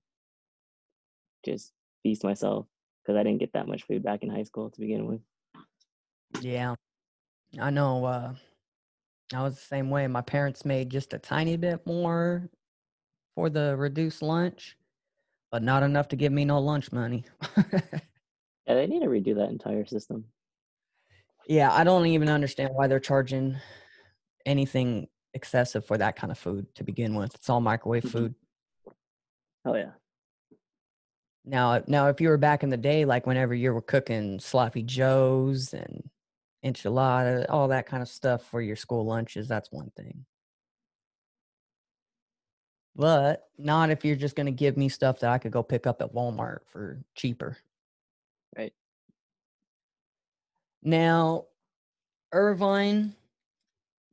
[1.45, 2.67] just feast myself
[3.03, 5.21] because I didn't get that much food back in high school to begin with.
[6.41, 6.75] Yeah.
[7.59, 8.35] I know uh
[9.33, 10.07] I was the same way.
[10.07, 12.49] My parents made just a tiny bit more
[13.35, 14.77] for the reduced lunch,
[15.51, 17.25] but not enough to give me no lunch money.
[18.67, 20.25] Yeah, they need to redo that entire system.
[21.47, 23.57] yeah, I don't even understand why they're charging
[24.45, 27.33] anything excessive for that kind of food to begin with.
[27.35, 28.11] It's all microwave Mhm.
[28.11, 28.35] food.
[29.63, 29.91] Oh yeah,
[31.45, 34.83] Now, now if you were back in the day, like whenever you were cooking sloppy
[34.83, 36.09] joes and
[36.63, 40.25] enchilada, all that kind of stuff for your school lunches, that's one thing.
[42.95, 45.85] But not if you're just going to give me stuff that I could go pick
[45.85, 47.57] up at Walmart for cheaper.
[48.57, 48.73] Right.
[50.81, 51.45] Now,
[52.31, 53.15] Irvine,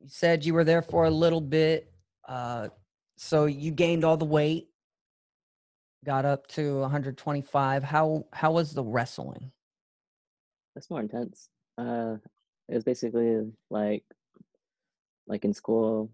[0.05, 1.91] you said you were there for a little bit.
[2.27, 2.69] Uh,
[3.17, 4.69] so you gained all the weight,
[6.05, 7.83] got up to 125.
[7.83, 9.51] How how was the wrestling?
[10.75, 11.49] that's more intense.
[11.77, 12.17] Uh,
[12.67, 14.03] it was basically like,
[15.27, 16.11] like in school,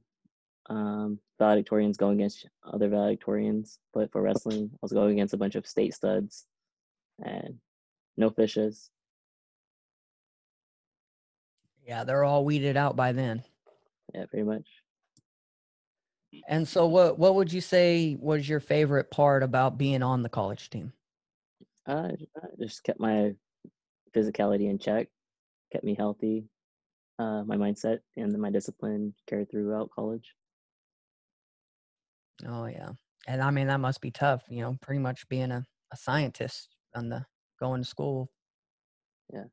[0.69, 5.55] um, valedictorians going against other valedictorians, but for wrestling, I was going against a bunch
[5.55, 6.45] of state studs,
[7.19, 7.55] and
[8.15, 8.91] no fishes.
[11.85, 13.43] Yeah, they're all weeded out by then.
[14.13, 14.65] Yeah, pretty much.
[16.47, 20.29] And so, what what would you say was your favorite part about being on the
[20.29, 20.93] college team?
[21.87, 22.09] Uh,
[22.41, 23.33] uh, just kept my
[24.15, 25.07] physicality in check,
[25.71, 26.45] kept me healthy,
[27.19, 30.33] uh, my mindset and my discipline carried throughout college.
[32.47, 32.89] Oh yeah,
[33.27, 34.43] and I mean that must be tough.
[34.49, 37.25] You know, pretty much being a, a scientist on the
[37.59, 38.29] going to school.
[39.33, 39.45] Yeah.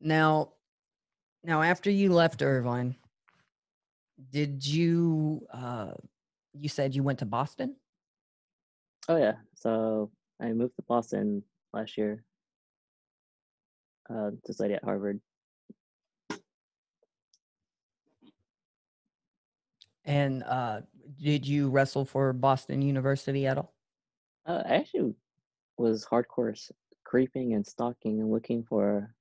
[0.00, 0.52] Now,
[1.44, 2.96] now after you left Irvine,
[4.30, 5.46] did you?
[5.52, 5.94] uh
[6.52, 7.76] You said you went to Boston.
[9.08, 10.10] Oh yeah, so
[10.40, 11.42] I moved to Boston
[11.72, 12.24] last year
[14.10, 15.20] uh, to study at Harvard.
[20.04, 20.82] And uh
[21.20, 23.74] did you wrestle for Boston University at all?
[24.46, 25.14] Uh, I actually
[25.78, 26.58] was hardcore
[27.04, 29.14] creeping and stalking and looking for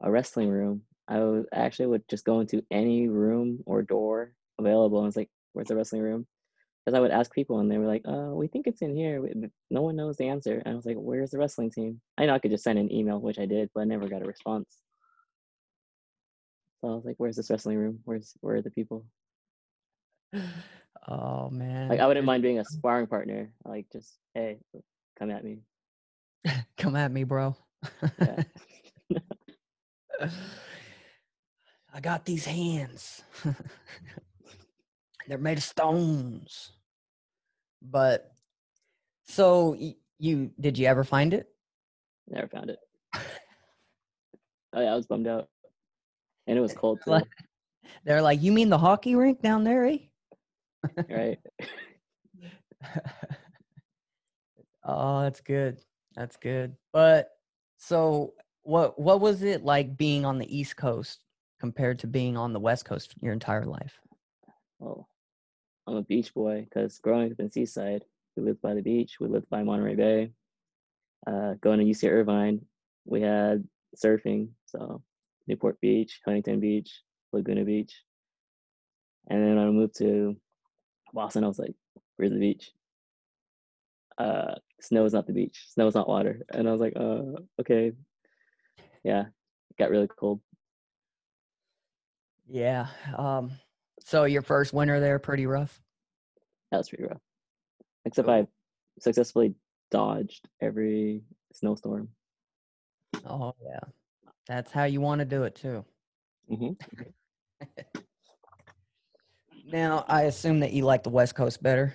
[0.00, 0.82] a wrestling room.
[1.08, 5.30] I w- actually would just go into any room or door available and was like,
[5.52, 6.26] "Where's the wrestling room?"
[6.84, 9.22] Because I would ask people and they were like, "Uh, we think it's in here."
[9.70, 10.62] No one knows the answer.
[10.64, 12.92] And I was like, "Where's the wrestling team?" I know I could just send an
[12.92, 14.78] email, which I did, but I never got a response.
[16.80, 18.00] So I was like, "Where's this wrestling room?
[18.04, 19.06] Where's where are the people?"
[21.08, 21.88] Oh man.
[21.88, 23.52] Like I wouldn't mind being a sparring partner.
[23.64, 24.58] Like just hey,
[25.18, 25.60] come at me.
[26.76, 27.56] Come at me, bro.
[31.92, 33.22] I got these hands.
[35.30, 36.72] They're made of stones.
[37.80, 38.32] But
[39.24, 39.78] so
[40.18, 41.46] you did you ever find it?
[42.28, 42.78] Never found it.
[44.72, 45.48] Oh yeah, I was bummed out.
[46.46, 47.22] And it was cold too,
[48.04, 49.98] They're like, you mean the hockey rink down there, eh?
[51.08, 51.38] right?
[54.84, 55.80] oh, that's good.
[56.14, 56.76] That's good.
[56.92, 57.30] But
[57.78, 61.18] so what what was it like being on the East Coast?
[61.60, 64.00] compared to being on the West Coast your entire life?
[64.78, 65.06] Well,
[65.90, 68.04] I'm a beach boy because growing up in Seaside,
[68.36, 69.16] we lived by the beach.
[69.18, 70.30] We lived by Monterey Bay.
[71.26, 72.60] Uh, going to UC Irvine,
[73.04, 73.64] we had
[73.96, 74.50] surfing.
[74.66, 75.02] So
[75.48, 77.92] Newport Beach, Huntington Beach, Laguna Beach.
[79.28, 80.36] And then I moved to
[81.12, 81.74] Boston, I was like,
[82.16, 82.70] where's the beach?
[84.16, 85.66] Uh, snow is not the beach.
[85.70, 86.46] Snow is not water.
[86.52, 87.22] And I was like, uh,
[87.60, 87.92] okay.
[89.02, 90.40] Yeah, it got really cold.
[92.46, 92.86] Yeah.
[93.16, 93.50] Um,
[94.04, 95.80] so your first winter there, pretty rough.
[96.70, 97.20] That was pretty rough.
[98.04, 98.46] Except I
[98.98, 99.54] successfully
[99.90, 101.22] dodged every
[101.52, 102.08] snowstorm.
[103.26, 103.80] Oh yeah,
[104.46, 105.84] that's how you want to do it too.
[106.48, 106.72] hmm
[109.66, 111.94] Now I assume that you like the West Coast better.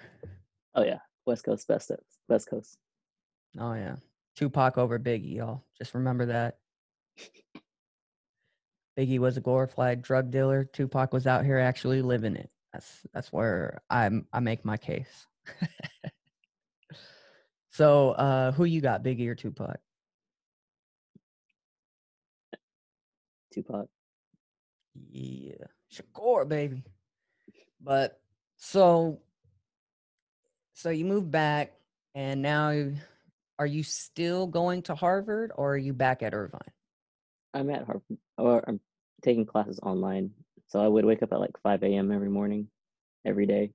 [0.76, 1.92] Oh yeah, West Coast, best
[2.30, 2.78] West Coast.
[3.60, 3.96] Oh yeah,
[4.36, 5.64] Tupac over Biggie, y'all.
[5.78, 6.58] Just remember that.
[8.98, 10.64] Biggie was a glorified drug dealer.
[10.64, 12.50] Tupac was out here actually living it.
[12.72, 15.28] That's that's where I'm I make my case.
[17.72, 19.80] so, uh, who you got, Biggie or Tupac?
[23.54, 23.88] Tupac.
[25.12, 26.84] Yeah, Shakur, baby.
[27.82, 28.20] But
[28.58, 29.22] so,
[30.74, 31.74] so you moved back,
[32.14, 32.92] and now
[33.60, 36.62] are you still going to Harvard, or are you back at Irvine?
[37.56, 38.80] I'm at Harvard, or I'm
[39.24, 40.32] taking classes online.
[40.68, 42.12] So I would wake up at like 5 a.m.
[42.12, 42.68] every morning,
[43.26, 43.72] every day.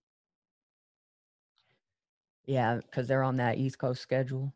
[2.45, 4.53] Yeah, because they're on that East Coast schedule.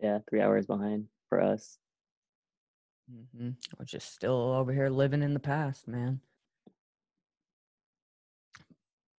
[0.00, 1.78] Yeah, three hours behind for us.
[3.10, 6.20] hmm We're just still over here living in the past, man.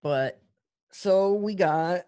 [0.03, 0.41] But
[0.93, 2.03] so we got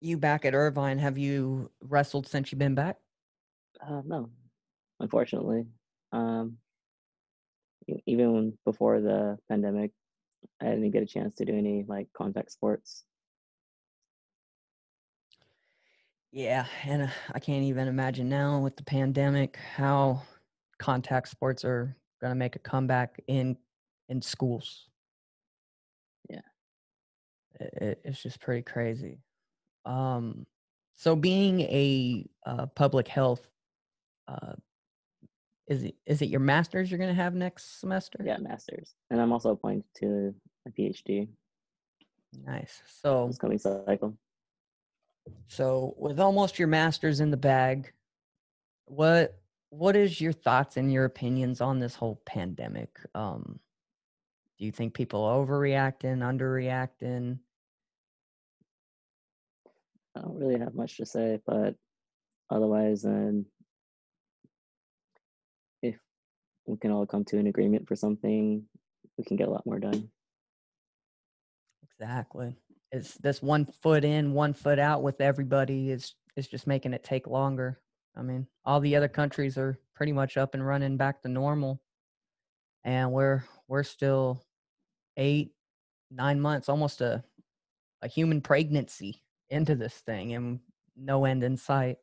[0.00, 0.98] you back at Irvine.
[0.98, 2.98] Have you wrestled since you've been back?
[3.80, 4.30] Uh, no,
[5.00, 5.66] unfortunately.
[6.14, 6.58] Um,
[8.06, 9.90] even before the pandemic,
[10.60, 13.04] I didn't get a chance to do any like contact sports.
[16.30, 20.22] Yeah, and uh, I can't even imagine now with the pandemic how
[20.78, 23.56] contact sports are going to make a comeback in
[24.08, 24.88] in schools.
[26.28, 26.40] Yeah.
[27.60, 29.18] it, it's just pretty crazy.
[29.84, 30.46] Um,
[30.94, 33.48] so being a uh, public health,
[34.28, 34.54] uh,
[35.66, 38.18] is it is it your master's you're going to have next semester?
[38.24, 40.34] Yeah, masters, and I'm also applying to
[40.66, 41.28] a PhD
[42.42, 42.82] Nice.
[42.86, 44.16] So this coming cycle.
[45.48, 47.92] So, with almost your masters in the bag,
[48.86, 49.38] what
[49.70, 52.98] what is your thoughts and your opinions on this whole pandemic?
[53.14, 53.58] Um,
[54.58, 57.38] do you think people overreacting, underreacting?
[60.16, 61.74] I don't really have much to say, but
[62.50, 63.46] otherwise, then
[65.82, 65.98] if
[66.66, 68.64] we can all come to an agreement for something,
[69.16, 70.08] we can get a lot more done.
[71.90, 72.56] Exactly.
[72.92, 77.04] It's this one foot in, one foot out with everybody is is just making it
[77.04, 77.80] take longer.
[78.16, 81.80] I mean, all the other countries are pretty much up and running back to normal,
[82.84, 84.42] and we're we're still
[85.16, 85.52] eight,
[86.10, 87.24] nine months, almost a
[88.02, 90.60] a human pregnancy into this thing, and
[90.96, 91.96] no end in sight.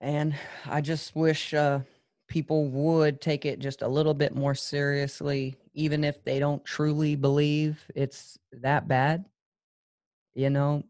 [0.00, 0.34] And
[0.66, 1.80] I just wish uh,
[2.28, 7.16] people would take it just a little bit more seriously, even if they don't truly
[7.16, 9.24] believe it's that bad.
[10.34, 10.84] You know,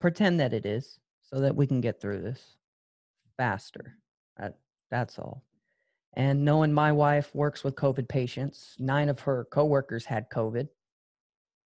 [0.00, 2.56] pretend that it is so that we can get through this
[3.36, 3.96] faster.
[4.38, 4.56] That,
[4.90, 5.42] that's all.
[6.14, 10.68] And knowing my wife works with COVID patients, nine of her coworkers had COVID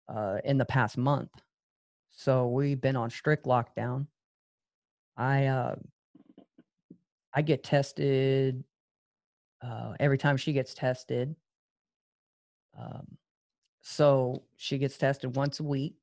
[0.08, 1.30] uh, in the past month.
[2.12, 4.06] So we've been on strict lockdown.
[5.16, 5.76] I uh,
[7.37, 8.64] I get tested
[9.62, 11.37] uh, every time she gets tested.
[12.78, 13.18] Um,
[13.82, 15.97] so she gets tested once a week.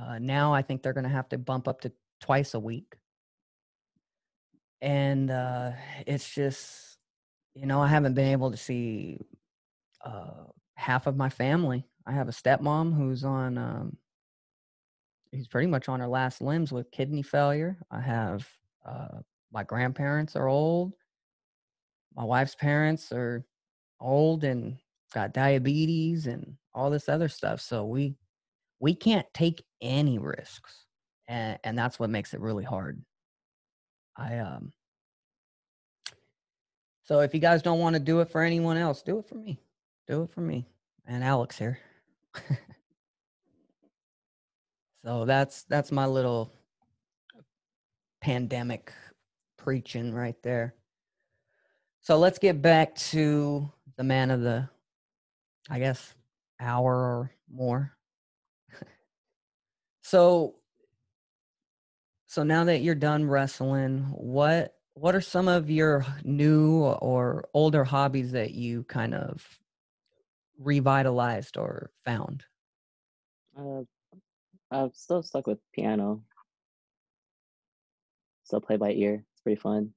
[0.00, 2.94] Uh, now I think they're going to have to bump up to twice a week.
[4.80, 5.72] And uh,
[6.06, 6.98] it's just,
[7.54, 9.18] you know, I haven't been able to see
[10.04, 10.44] uh,
[10.76, 11.84] half of my family.
[12.06, 13.96] I have a stepmom who's on, um,
[15.32, 17.78] who's pretty much on her last limbs with kidney failure.
[17.90, 18.48] I have
[18.86, 19.18] uh,
[19.52, 20.92] my grandparents are old
[22.16, 23.44] my wife's parents are
[24.00, 24.76] old and
[25.14, 28.14] got diabetes and all this other stuff so we
[28.80, 30.86] we can't take any risks
[31.28, 33.02] and and that's what makes it really hard.
[34.16, 34.72] I um
[37.04, 39.36] so if you guys don't want to do it for anyone else do it for
[39.36, 39.60] me
[40.06, 40.66] do it for me
[41.06, 41.78] and alex here.
[45.04, 46.52] So that's that's my little
[48.20, 48.92] pandemic
[49.64, 50.74] preaching right there
[52.02, 54.68] So let's get back to the man of the,
[55.70, 56.14] I guess,
[56.60, 57.96] hour or more.
[60.02, 60.56] so,
[62.26, 67.84] so now that you're done wrestling, what what are some of your new or older
[67.84, 69.58] hobbies that you kind of
[70.58, 72.44] revitalized or found?
[73.56, 73.84] Uh,
[74.70, 76.22] I'm still stuck with piano.
[78.44, 79.24] Still play by ear.
[79.40, 79.94] It's pretty fun.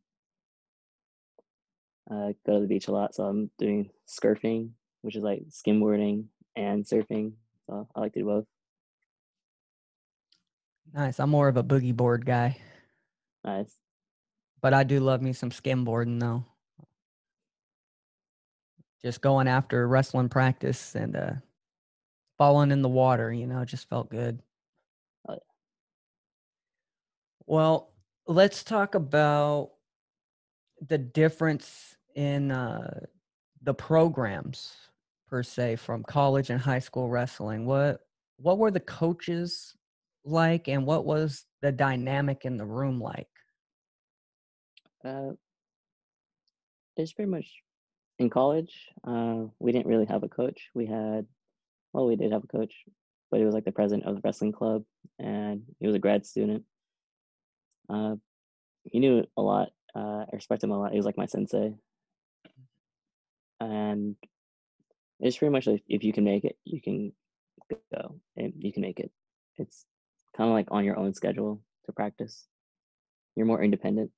[2.09, 4.69] I go to the beach a lot, so I'm doing surfing,
[5.01, 6.25] which is like skimboarding
[6.55, 7.33] and surfing.
[7.67, 8.45] So I like to do both.
[10.93, 11.19] Nice.
[11.19, 12.57] I'm more of a boogie board guy,
[13.43, 13.75] Nice.
[14.61, 16.45] but I do love me some skimboarding though.
[19.01, 21.33] Just going after wrestling practice and uh
[22.37, 24.41] falling in the water, you know, just felt good.
[25.27, 25.39] Oh, yeah.
[27.45, 27.92] Well,
[28.27, 29.71] let's talk about
[30.87, 32.99] the difference in uh
[33.61, 34.75] the programs
[35.27, 37.65] per se from college and high school wrestling.
[37.65, 38.01] What
[38.37, 39.75] what were the coaches
[40.25, 43.27] like and what was the dynamic in the room like?
[45.03, 45.31] Uh,
[46.95, 47.47] it's pretty much
[48.19, 48.73] in college.
[49.05, 50.69] Uh, we didn't really have a coach.
[50.73, 51.25] We had,
[51.93, 52.73] well, we did have a coach,
[53.31, 54.83] but he was like the president of the wrestling club,
[55.19, 56.63] and he was a grad student.
[57.89, 58.15] Uh,
[58.83, 59.69] he knew a lot.
[59.95, 60.91] Uh, I respect him a lot.
[60.91, 61.73] He was like my sensei,
[63.59, 64.15] and
[65.19, 67.13] it's pretty much like if you can make it, you can
[67.93, 69.11] go, and you can make it.
[69.57, 69.85] It's
[70.35, 72.47] kind of like on your own schedule to practice.
[73.35, 74.11] You're more independent.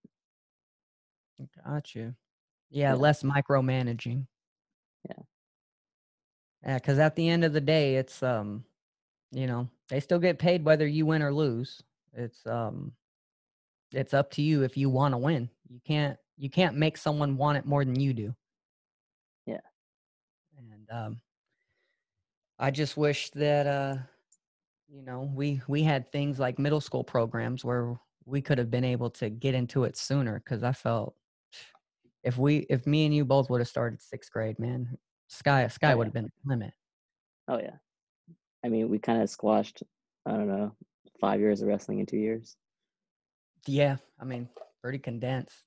[1.66, 2.16] Got you.
[2.70, 2.93] Yeah, Yeah.
[2.93, 4.28] less micromanaging.
[5.09, 5.24] Yeah.
[6.63, 8.66] Yeah, because at the end of the day, it's um,
[9.32, 11.84] you know, they still get paid whether you win or lose.
[12.13, 12.93] It's um,
[13.91, 15.49] it's up to you if you want to win.
[15.69, 18.36] You can't you can't make someone want it more than you do.
[19.45, 19.61] Yeah.
[20.57, 21.21] And um,
[22.59, 23.97] I just wish that uh,
[24.88, 28.83] you know, we we had things like middle school programs where we could have been
[28.83, 30.39] able to get into it sooner.
[30.39, 31.15] Because I felt
[32.23, 35.89] if we if me and you both would have started sixth grade, man, sky sky
[35.89, 35.95] yeah.
[35.95, 36.73] would have been the limit.
[37.47, 37.77] Oh yeah.
[38.63, 39.83] I mean, we kind of squashed.
[40.25, 40.75] I don't know,
[41.19, 42.55] five years of wrestling in two years.
[43.68, 44.49] Yeah, I mean,
[44.82, 45.63] pretty condensed.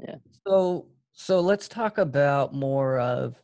[0.00, 0.16] Yeah.
[0.46, 3.36] So so let's talk about more of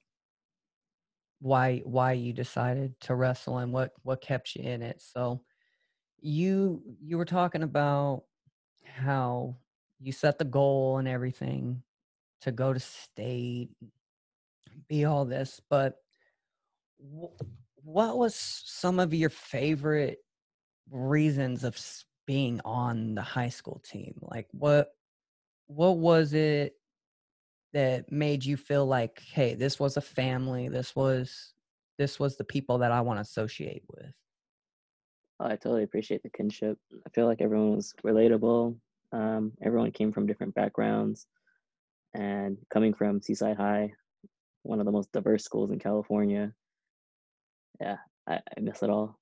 [1.41, 5.01] why why you decided to wrestle and what what kept you in it.
[5.01, 5.41] So
[6.21, 8.25] you you were talking about
[8.85, 9.57] how
[10.01, 11.83] you set the goal and everything
[12.43, 13.71] to go to state,
[14.89, 15.97] be all this, but
[17.83, 20.19] what was some of your favorite
[20.91, 21.79] reasons of
[22.31, 24.15] being on the high school team?
[24.23, 24.95] Like what
[25.67, 26.77] what was it
[27.73, 31.55] that made you feel like, hey, this was a family, this was
[31.99, 34.13] this was the people that I want to associate with?
[35.41, 36.79] Oh, I totally appreciate the kinship.
[37.05, 38.77] I feel like everyone was relatable.
[39.11, 41.27] Um, everyone came from different backgrounds,
[42.15, 43.93] and coming from Seaside High,
[44.63, 46.55] one of the most diverse schools in California.
[47.81, 47.97] Yeah,
[48.29, 49.19] I, I miss it all.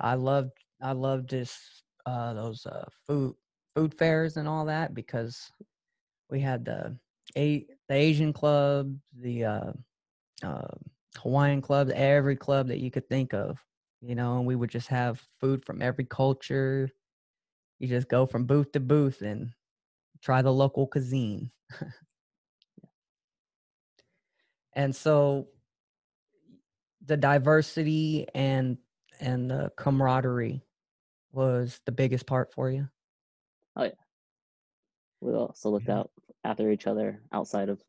[0.00, 3.34] I loved I loved this uh those uh food
[3.74, 5.50] food fairs and all that because
[6.30, 6.96] we had the
[7.36, 9.72] a the Asian club, the uh,
[10.42, 10.68] uh
[11.18, 13.58] Hawaiian club, every club that you could think of,
[14.00, 16.90] you know, and we would just have food from every culture.
[17.78, 19.50] You just go from booth to booth and
[20.22, 21.50] try the local cuisine.
[24.72, 25.48] and so
[27.04, 28.78] the diversity and
[29.20, 30.62] and the camaraderie
[31.32, 32.88] was the biggest part for you.
[33.76, 33.90] Oh yeah.
[35.20, 35.96] We also looked Yeah.
[36.00, 36.10] out
[36.44, 37.82] after each other outside of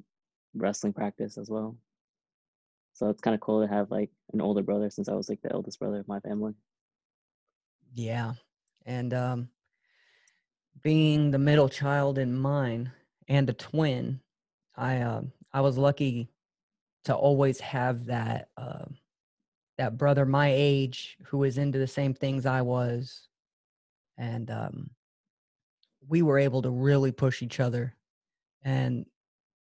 [0.54, 1.78] wrestling practice as well.
[2.94, 5.42] So it's kind of cool to have like an older brother since I was like
[5.42, 6.54] the eldest brother of my family.
[7.94, 8.34] Yeah.
[8.86, 9.50] And um
[10.82, 12.92] being the middle child in mine
[13.28, 14.22] and a twin,
[14.76, 16.30] I um I was lucky
[17.06, 18.86] to always have that uh,
[19.78, 23.28] that brother my age who was into the same things I was.
[24.22, 24.92] And um
[26.08, 27.96] we were able to really push each other.
[28.64, 29.06] And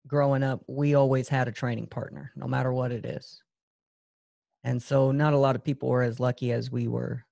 [0.07, 3.41] growing up, we always had a training partner, no matter what it is.
[4.63, 7.23] And so not a lot of people were as lucky as we were.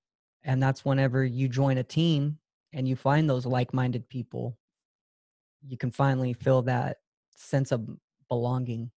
[0.43, 2.38] And that's whenever you join a team
[2.74, 4.57] and you find those like-minded people,
[5.65, 6.97] you can finally feel that
[7.36, 7.88] sense of
[8.30, 8.91] belonging.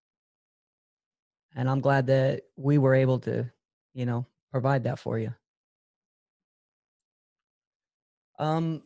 [1.54, 3.50] And I'm glad that we were able to,
[3.94, 5.34] you know, provide that for you.
[8.38, 8.82] Um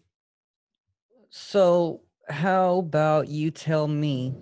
[1.31, 4.35] so how about you tell me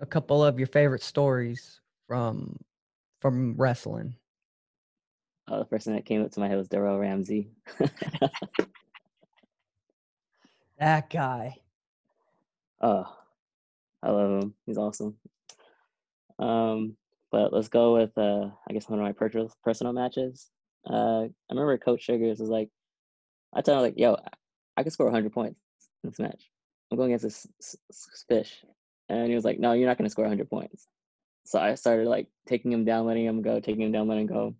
[0.00, 2.58] a couple of your favorite stories from
[3.20, 4.14] from wrestling.
[5.48, 7.50] Oh, the person that came up to my head was Darrell Ramsey.
[10.78, 11.56] That guy.
[12.80, 13.06] oh,
[14.02, 14.54] I love him.
[14.66, 15.16] He's awesome.
[16.38, 16.96] Um,
[17.30, 20.50] but let's go with uh, I guess one of my per- personal matches.
[20.88, 22.70] Uh, I remember Coach Sugars was like,
[23.54, 24.16] I told him like, "Yo,
[24.76, 25.60] I could score 100 points
[26.02, 26.50] in this match.
[26.90, 27.76] I'm going against this
[28.28, 28.64] fish,"
[29.08, 30.88] and he was like, "No, you're not going to score 100 points."
[31.44, 34.34] So I started like taking him down, letting him go, taking him down, letting him
[34.34, 34.54] go.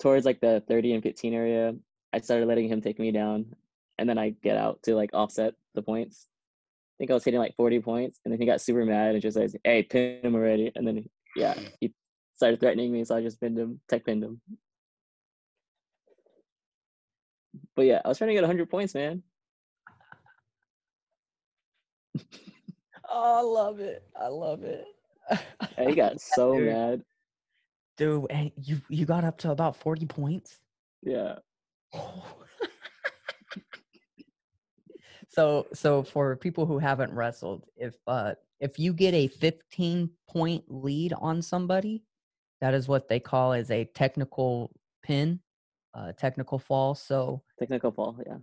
[0.00, 1.74] Towards like the 30 and 15 area,
[2.12, 3.54] I started letting him take me down,
[3.98, 6.28] and then I get out to like offset the points.
[6.28, 9.22] I think I was hitting like 40 points, and then he got super mad and
[9.22, 11.92] just says, "Hey, pin him already!" And then yeah, he
[12.34, 14.40] started threatening me, so I just pinned him, tech pinned him.
[17.76, 19.22] But yeah, I was trying to get 100 points, man.
[23.14, 24.02] Oh, I love it.
[24.18, 24.84] I love it.
[25.78, 26.68] Yeah, he got so Dude.
[26.68, 27.02] mad.
[27.96, 30.60] Dude, and you you got up to about 40 points?
[31.02, 31.36] Yeah.
[35.28, 40.64] so so for people who haven't wrestled, if uh if you get a 15 point
[40.68, 42.02] lead on somebody,
[42.60, 44.70] that is what they call as a technical
[45.02, 45.40] pin,
[45.94, 46.94] uh technical fall.
[46.94, 48.38] So Technical fall, yeah.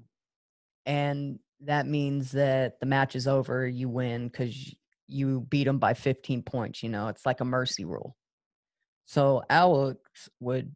[0.86, 4.76] and that means that the match is over, you win because
[5.08, 6.84] you beat them by 15 points.
[6.84, 8.16] You know, it's like a mercy rule.
[9.06, 10.76] So Alex would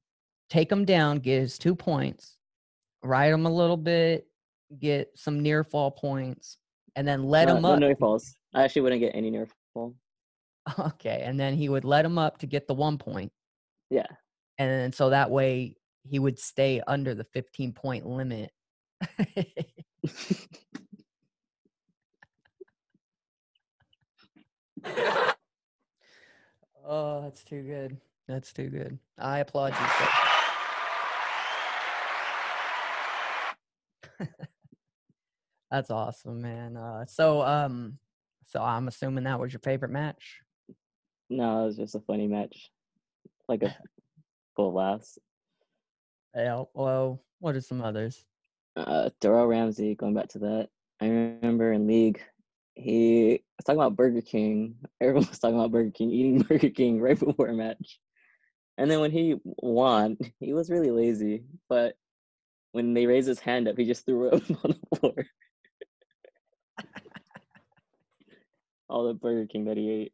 [0.49, 2.37] take him down, get his two points,
[3.03, 4.27] ride him a little bit,
[4.79, 6.57] get some near fall points,
[6.95, 7.79] and then let no, him no up.
[7.79, 8.35] near falls.
[8.53, 9.95] I actually wouldn't get any near fall.
[10.79, 13.31] Okay, and then he would let him up to get the one point,
[13.89, 14.05] Yeah.
[14.57, 18.51] and then so that way he would stay under the 15 point limit.
[26.85, 27.97] oh, that's too good.
[28.27, 28.99] That's too good.
[29.17, 29.87] I applaud you.
[34.19, 34.27] Sir.
[35.71, 36.77] that's awesome, man.
[36.77, 37.97] Uh, so, um,
[38.45, 40.41] so I'm assuming that was your favorite match.
[41.29, 42.71] no, it was just a funny match.
[43.47, 43.75] Like a
[44.55, 45.17] full laughs.
[46.35, 46.63] Yeah.
[46.73, 48.25] Well, what are some others?
[48.75, 50.69] Uh Darrell Ramsey, going back to that.
[50.99, 52.21] I remember in league,
[52.75, 54.75] he was talking about Burger King.
[55.01, 57.99] Everyone was talking about Burger King, eating Burger King right before a match.
[58.77, 61.43] And then when he won, he was really lazy.
[61.69, 61.95] But
[62.71, 65.25] when they raised his hand up, he just threw it up on the floor.
[68.89, 70.13] All the Burger King that he ate.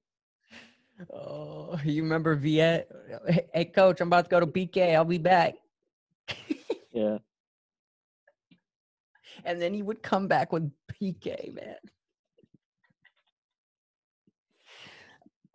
[1.14, 2.90] Oh, you remember Viet?
[3.28, 4.96] Hey, hey, coach, I'm about to go to PK.
[4.96, 5.56] I'll be back.
[6.92, 7.20] Yeah.
[9.46, 11.76] and then he would come back with PK, man.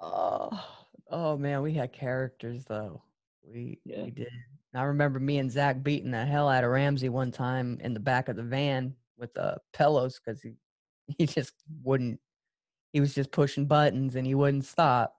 [0.06, 0.50] Oh,
[1.10, 3.02] oh man, we had characters though.
[3.42, 4.04] We Yeah.
[4.04, 4.28] we did.
[4.74, 8.00] I remember me and Zach beating the hell out of Ramsey one time in the
[8.00, 10.54] back of the van with uh pillows because he
[11.18, 12.20] he just wouldn't.
[12.92, 15.16] He was just pushing buttons and he wouldn't stop.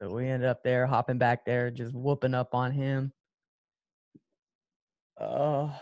[0.00, 3.12] So we ended up there hopping back there, just whooping up on him.
[5.18, 5.74] Oh,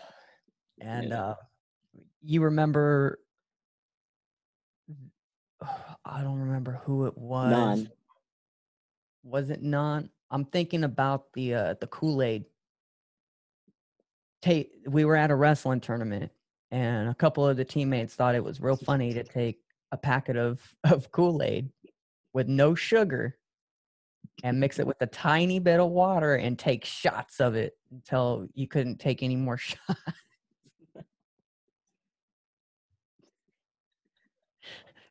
[0.80, 1.22] and Yeah.
[1.30, 1.34] uh,
[2.22, 3.18] you remember?
[6.04, 7.50] I don't remember who it was.
[7.50, 7.90] Non.
[9.24, 10.04] Was it not?
[10.30, 12.44] I'm thinking about the uh, the Kool Aid.
[14.42, 16.30] Take we were at a wrestling tournament,
[16.70, 19.60] and a couple of the teammates thought it was real funny to take
[19.92, 21.70] a packet of of Kool Aid
[22.34, 23.38] with no sugar
[24.42, 28.46] and mix it with a tiny bit of water and take shots of it until
[28.54, 29.78] you couldn't take any more shots.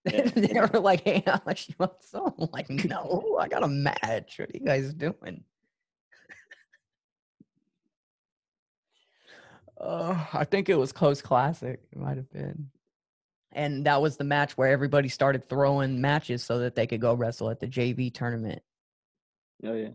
[0.05, 0.23] Yeah.
[0.35, 4.37] they were like, "Hey, Alex, you want some?" I'm like, "No, I got a match.
[4.37, 5.43] What are you guys doing?"
[9.79, 11.81] Oh, I think it was close classic.
[11.91, 12.69] It might have been.
[13.51, 17.13] And that was the match where everybody started throwing matches so that they could go
[17.13, 18.61] wrestle at the JV tournament.
[19.65, 19.89] Oh yeah.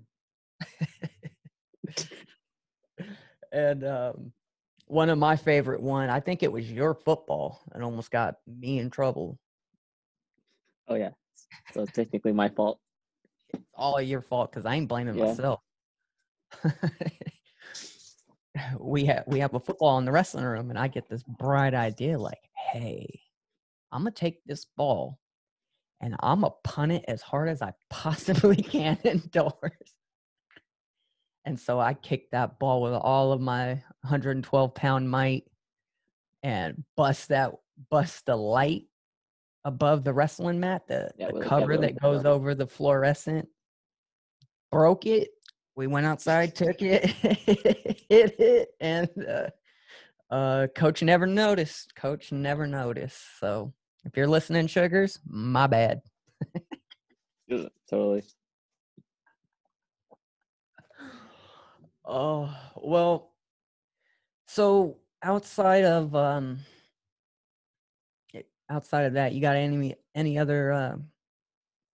[3.52, 4.32] and um,
[4.86, 8.78] one of my favorite one, I think it was your football, and almost got me
[8.78, 9.38] in trouble.
[10.88, 11.10] Oh yeah.
[11.72, 12.80] So it's technically my fault.
[13.52, 15.26] It's all your fault because I ain't blaming Yeah.
[15.26, 15.60] myself.
[18.78, 21.74] we have we have a football in the wrestling room, and I get this bright
[21.74, 22.38] idea like,
[22.72, 23.20] hey,
[23.92, 25.18] I'm gonna take this ball
[26.00, 29.52] and I'm gonna punt it as hard as I possibly can indoors.
[31.44, 33.68] And so I kicked that ball with all of my
[34.02, 35.44] 112 pound might
[36.42, 37.52] and bust that
[37.90, 38.84] bust the light
[39.68, 43.46] above the wrestling mat, the, Yeah, the cover that goes over the fluorescent.
[44.72, 45.28] Broke it.
[45.76, 47.04] We went outside, took it,
[48.08, 51.94] hit it, and uh, uh, coach never noticed.
[51.94, 53.22] Coach never noticed.
[53.38, 56.00] So if you're listening, sugars, my bad.
[57.88, 58.24] Totally.
[62.10, 63.32] Oh well.
[64.46, 66.60] So outside of um,
[68.68, 70.96] outside of that, you got any any other uh,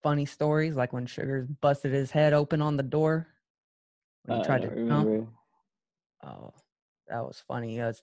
[0.03, 3.27] funny stories like when Sugars busted his head open on the door
[4.23, 5.29] when he Uh, tried to jump?
[6.23, 6.53] Oh,
[7.07, 7.79] that was funny.
[7.81, 7.93] Uh,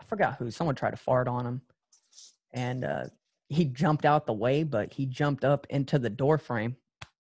[0.00, 0.50] I forgot who.
[0.50, 1.62] Someone tried to fart on him,
[2.52, 3.04] and uh,
[3.48, 6.76] he jumped out the way, but he jumped up into the door frame,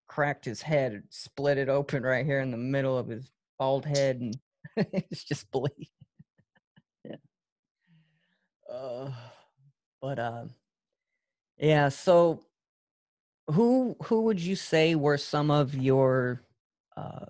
[0.07, 4.19] cracked his head, split it open right here in the middle of his bald head,
[4.21, 4.37] and
[4.77, 5.87] it's just bleeding.
[7.05, 7.15] Yeah.
[8.71, 9.11] Uh,
[10.01, 10.45] but uh,
[11.57, 11.89] yeah.
[11.89, 12.41] So,
[13.47, 16.41] who who would you say were some of your
[16.95, 17.25] uh,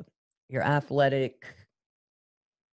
[0.50, 1.46] your athletic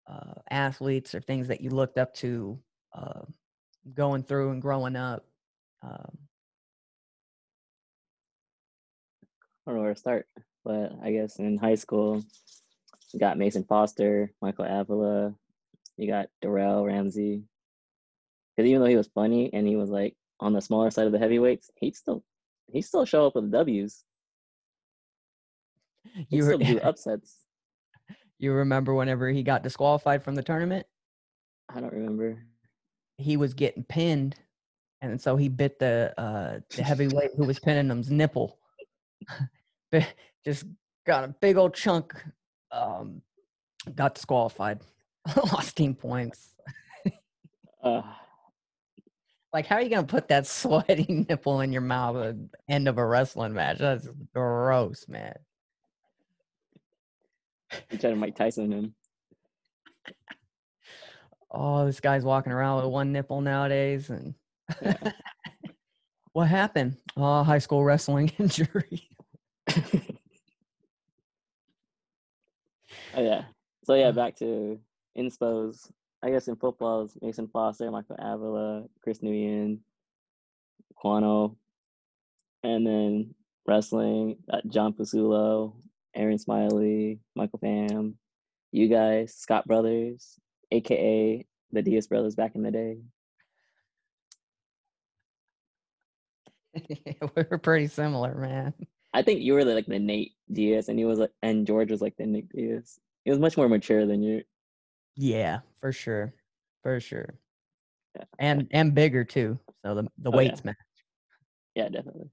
[0.07, 2.59] uh, athletes or things that you looked up to
[2.95, 3.21] uh,
[3.95, 5.25] going through and growing up?
[5.83, 6.19] Um,
[9.67, 10.27] I don't know where to start,
[10.65, 12.25] but I guess in high school,
[13.13, 15.35] you got Mason Foster, Michael Avila,
[15.99, 17.43] you got Darrell Ramsey.
[18.57, 21.13] Because even though he was funny and he was like on the smaller side of
[21.13, 22.25] the heavyweights, he'd still
[22.73, 24.05] he still show up with W's.
[26.15, 27.37] He you still do upsets.
[28.39, 30.87] you remember whenever he got disqualified from the tournament?
[31.69, 32.43] I don't remember.
[33.19, 34.37] He was getting pinned,
[35.03, 38.59] and so he bit the uh, the heavyweight who was pinning him's nipple.
[40.45, 40.65] Just
[41.07, 42.15] got a big old chunk.
[42.71, 43.23] Um,
[43.95, 44.81] got disqualified.
[45.37, 46.55] Lost team points.
[47.83, 48.03] Uh,
[49.53, 52.89] Like, how are you gonna put that sweaty nipple in your mouth at the end
[52.89, 53.79] of a wrestling match?
[53.79, 55.35] That's gross, man.
[57.91, 58.95] he tried to Mike Tyson him.
[61.51, 64.35] Oh, this guy's walking around with one nipple nowadays, and
[64.83, 65.13] Yeah.
[66.33, 66.99] what happened?
[67.17, 69.09] Oh, high school wrestling injury.
[73.15, 73.45] Oh yeah.
[73.85, 74.13] So yeah, uh.
[74.13, 74.79] back to
[75.17, 75.91] inspos.
[76.23, 79.79] I guess in football, it's Mason Foster, Michael Avila, Chris Nguyen,
[81.03, 81.57] Quano,
[82.65, 83.35] and then
[83.67, 85.75] wrestling, got John Pasulo,
[86.15, 88.15] Aaron Smiley, Michael Pham,
[88.73, 90.39] you guys, Scott Brothers,
[90.73, 92.97] aka the Diaz brothers back in the day.
[96.75, 98.73] we were pretty similar, man.
[99.13, 102.01] I think you were like the Nate Diaz, and he was like, and George was
[102.01, 102.99] like the Nick Diaz.
[103.25, 104.43] He was much more mature than you.
[105.21, 106.33] Yeah, for sure,
[106.85, 107.35] for sure,
[108.15, 108.25] Yeah.
[108.39, 109.59] and and bigger too.
[109.85, 110.39] So the the Oh, yeah.
[110.39, 110.77] weights match.
[111.75, 112.31] Yeah, definitely.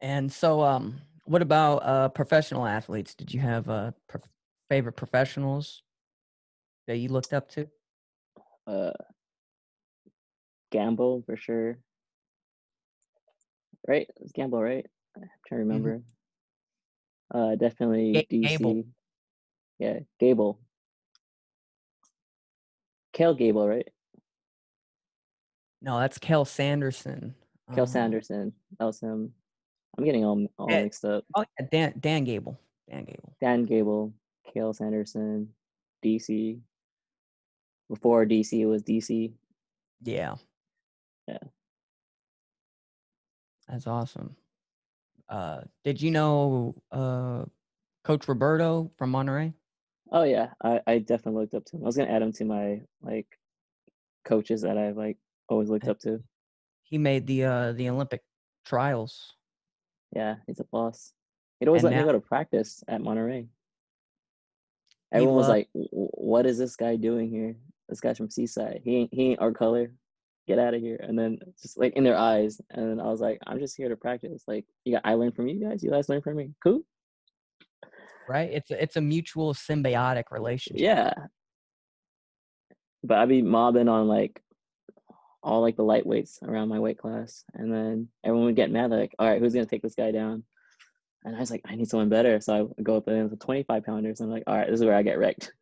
[0.00, 3.14] And so, um, what about uh professional athletes?
[3.14, 4.30] Did you have uh prof-
[4.70, 5.82] favorite professionals
[6.86, 7.68] that you looked up to?
[8.66, 8.92] uh
[10.70, 11.78] Gamble for sure.
[13.86, 14.08] Right?
[14.16, 14.86] It's Gamble, right?
[15.16, 16.02] I'm trying to remember.
[17.34, 18.58] Uh definitely Ga- DC.
[18.58, 18.84] Gable.
[19.78, 20.60] Yeah, Gable.
[23.12, 23.88] Kel Gable, right?
[25.80, 27.34] No, that's Cael Sanderson.
[27.70, 28.52] Cael Um, Sanderson.
[28.78, 29.32] That was him.
[29.96, 31.24] I'm getting all all mixed up.
[31.34, 32.58] Oh, yeah, Dan Dan Gable.
[32.90, 33.36] Dan Gable.
[33.40, 34.12] Dan Gable,
[34.48, 35.48] Cael Sanderson,
[36.04, 36.60] DC.
[37.88, 39.32] Before DC it was DC.
[40.02, 40.34] Yeah.
[41.26, 41.38] Yeah.
[43.68, 44.36] That's awesome.
[45.28, 47.44] Uh, did you know uh,
[48.04, 49.52] Coach Roberto from Monterey?
[50.10, 51.82] Oh yeah, I, I definitely looked up to him.
[51.82, 53.26] I was gonna add him to my like
[54.24, 56.22] coaches that I've like always looked up to.
[56.82, 58.22] He made the uh, the Olympic
[58.64, 59.34] trials.
[60.14, 61.12] Yeah, he's a boss.
[61.60, 63.48] He'd always And let me go to practice at Monterey.
[65.12, 67.56] Everyone was like, "W- w- "What is this guy doing here?
[67.88, 68.82] This guy's from Seaside.
[68.84, 69.92] He ain't he ain't our color.
[70.46, 73.20] Get out of here!" And then just like in their eyes, and then I was
[73.20, 74.44] like, "I'm just here to practice.
[74.46, 75.82] Like, you got I learned from you guys.
[75.82, 76.54] You guys learn from me.
[76.62, 76.82] Cool.
[78.28, 78.50] Right?
[78.52, 80.80] It's a, it's a mutual symbiotic relationship.
[80.82, 81.12] Yeah."
[83.04, 84.42] But I'd be mobbing on like
[85.42, 88.90] all like the lightweights around my weight class, and then everyone would get mad.
[88.90, 90.42] Like, "All right, who's gonna take this guy down?"
[91.24, 93.84] And I was like, "I need someone better." So I go up against the 25
[93.84, 94.20] pounders.
[94.20, 95.52] And I'm like, "All right, this is where I get wrecked."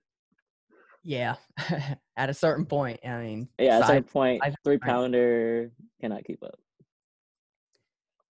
[1.04, 1.36] Yeah.
[2.16, 6.24] At a certain point, I mean, Yeah, at size- some point, is three pounder cannot
[6.24, 6.58] keep up.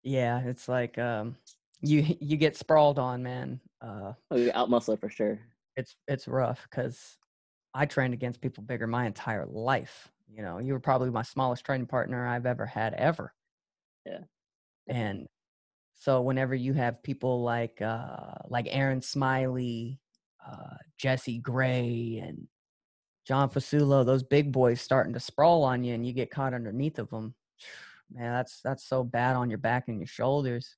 [0.03, 1.35] yeah, it's like um,
[1.81, 3.59] you you get sprawled on, man.
[3.81, 5.39] Uh, Oh, you out muscle for sure.
[5.75, 7.17] it's it's rough because
[7.73, 10.09] I trained against people bigger my entire life.
[10.33, 13.33] You know, you were probably my smallest training partner I've ever had ever.
[14.05, 14.21] Yeah.
[14.87, 15.27] And
[15.93, 19.99] so whenever you have people like uh like Aaron Smiley,
[20.45, 22.47] uh Jesse Gray and
[23.27, 26.97] John Fasulo, those big boys starting to sprawl on you and you get caught underneath
[26.99, 27.35] of them.
[28.11, 30.75] Man, that's that's so bad on your back and your shoulders.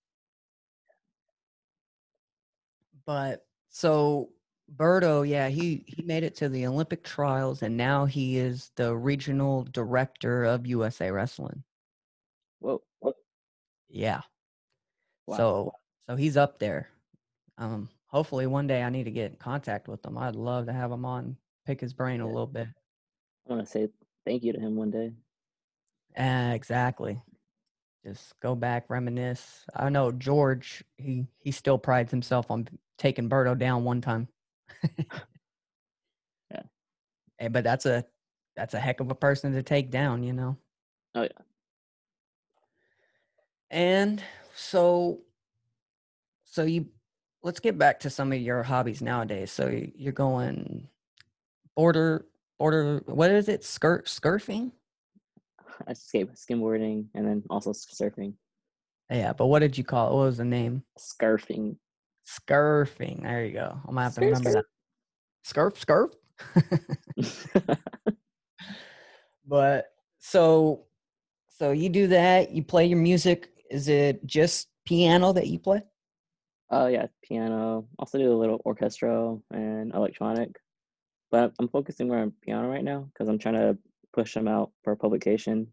[3.06, 4.30] But so
[4.76, 8.96] Berto, yeah, he he made it to the Olympic trials and now he is the
[8.96, 11.64] regional director of USA Wrestling.
[12.60, 12.82] Whoa.
[13.00, 13.14] Whoa.
[13.90, 14.22] Yeah.
[15.28, 15.38] Wow.
[15.38, 15.74] So
[16.10, 16.90] so he's up there.
[17.58, 20.18] Um hopefully one day I need to get in contact with him.
[20.18, 22.68] I'd love to have him on, pick his brain a little bit.
[23.48, 23.90] I want to say
[24.26, 25.12] thank you to him one day.
[26.18, 27.22] Uh, exactly.
[28.06, 29.66] Just go back, reminisce.
[29.76, 34.28] I know George, he he still prides himself on taking Berto down one time.
[36.52, 36.62] Yeah.
[37.38, 38.06] Hey, but that's a
[38.56, 40.58] that's a heck of a person to take down, you know.
[41.16, 41.30] Oh, yeah.
[43.72, 44.22] And
[44.54, 45.22] so
[46.46, 46.88] so you
[47.42, 49.52] let's get back to some of your hobbies nowadays.
[49.52, 50.88] So you're going
[51.76, 52.28] border
[52.60, 53.64] border what is it?
[53.64, 54.72] Skirt skirting?
[55.88, 58.36] I skate skimboarding and then also surfing.
[59.10, 60.16] Yeah, but what did you call it?
[60.16, 60.84] What was the name?
[61.00, 61.78] Scarfing.
[62.26, 63.24] Scurfing.
[63.24, 63.80] There you go.
[63.88, 64.66] I'm gonna have to remember that.
[65.46, 66.14] Scurf, scurf.
[69.46, 69.86] but
[70.20, 70.86] so,
[71.50, 72.52] so you do that.
[72.52, 73.50] You play your music.
[73.70, 75.84] Is it just piano that you play?
[76.70, 77.88] Oh yeah, piano.
[78.00, 80.50] Also do a little orchestral and electronic,
[81.30, 83.78] but I'm focusing more on piano right now because I'm trying to
[84.14, 85.68] push them out for publication.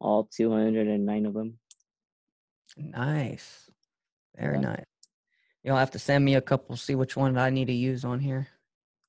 [0.00, 1.58] All 209 of them.
[2.76, 3.70] Nice.
[4.36, 4.60] Very Yeah.
[4.60, 4.84] nice.
[5.66, 6.76] You'll have to send me a couple.
[6.76, 8.46] See which one I need to use on here.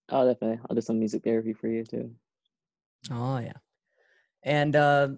[0.10, 0.60] Oh, definitely.
[0.68, 2.10] I'll do some music therapy for you too.
[3.12, 3.53] Oh yeah.
[4.41, 5.10] And uh,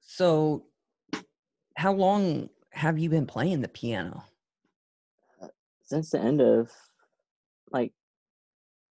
[0.00, 0.64] so,
[1.76, 4.24] how long have you been playing the piano?
[5.82, 6.70] Since the end of,
[7.70, 7.92] like,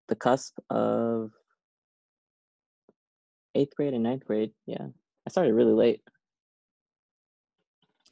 [0.07, 1.31] the cusp of
[3.53, 4.51] eighth grade and ninth grade.
[4.65, 4.87] Yeah,
[5.27, 6.01] I started really late.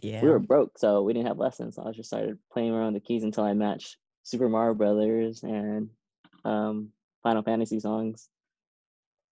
[0.02, 0.22] Yeah.
[0.22, 1.76] We were broke, so we didn't have lessons.
[1.76, 5.89] So I just started playing around the keys until I matched Super Mario Brothers and
[6.43, 6.89] um,
[7.24, 8.30] Final Fantasy songs,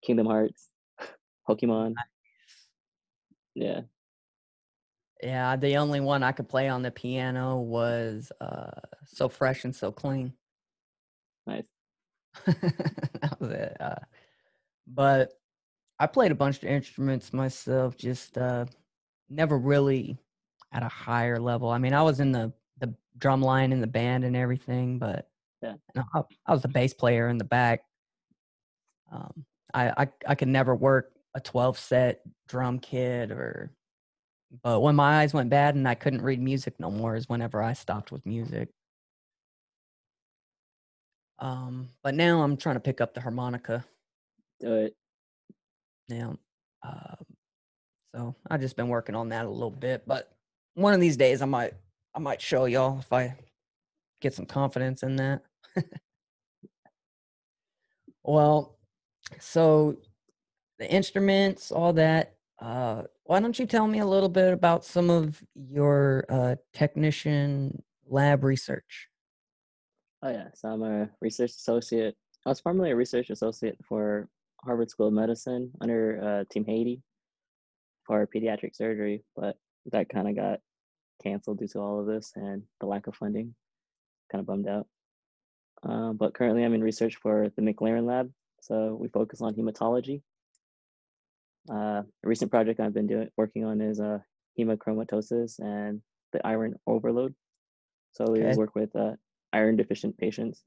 [0.03, 0.69] Kingdom Hearts,
[1.47, 1.95] Pokemon.
[3.55, 3.81] Yeah,
[5.21, 8.71] Yeah, the only one I could play on the piano was uh
[9.05, 10.33] So Fresh and So Clean.
[11.45, 11.65] nice.
[12.45, 13.75] that was it.
[13.79, 13.95] Uh,
[14.87, 15.33] but
[15.99, 18.65] I played a bunch of instruments myself, just uh
[19.29, 20.17] never really
[20.71, 21.69] at a higher level.
[21.69, 25.29] I mean, I was in the the drum line in the band and everything, but
[25.61, 25.73] Yeah.
[25.73, 27.81] you know, I, I was the bass player in the back.
[29.11, 33.71] Um, I, I I could never work a twelve set drum kit or
[34.63, 37.61] but when my eyes went bad and I couldn't read music no more is whenever
[37.61, 38.69] I stopped with music.
[41.39, 43.85] Um, but now I'm trying to pick up the harmonica
[44.59, 44.95] Do it.
[46.09, 46.35] now.
[46.83, 47.25] Um,
[48.15, 50.31] so I've just been working on that a little bit, but
[50.79, 51.73] one of these days I might
[52.15, 53.35] I might show y'all if I
[54.21, 55.41] get some confidence in that.
[58.23, 58.77] well,
[59.39, 59.97] so
[60.79, 62.35] the instruments, all that.
[62.59, 67.81] Uh, why don't you tell me a little bit about some of your uh, technician
[68.07, 69.07] lab research?
[70.23, 72.15] Oh yeah, so I'm a research associate.
[72.45, 74.27] I was formerly a research associate for
[74.63, 77.01] Harvard School of Medicine under uh, Team Haiti
[78.05, 79.55] for pediatric surgery, but
[79.91, 80.59] that kind of got
[81.23, 83.55] canceled due to all of this and the lack of funding.
[84.31, 84.87] Kind of bummed out.
[85.83, 88.31] Um, but currently, I'm in research for the McLaren Lab,
[88.61, 90.21] so we focus on hematology.
[91.69, 94.19] Uh, a recent project I've been doing working on is uh,
[94.57, 96.01] hemochromatosis and
[96.33, 97.33] the iron overload.
[98.13, 99.13] So we work with uh,
[99.53, 100.63] iron deficient patients,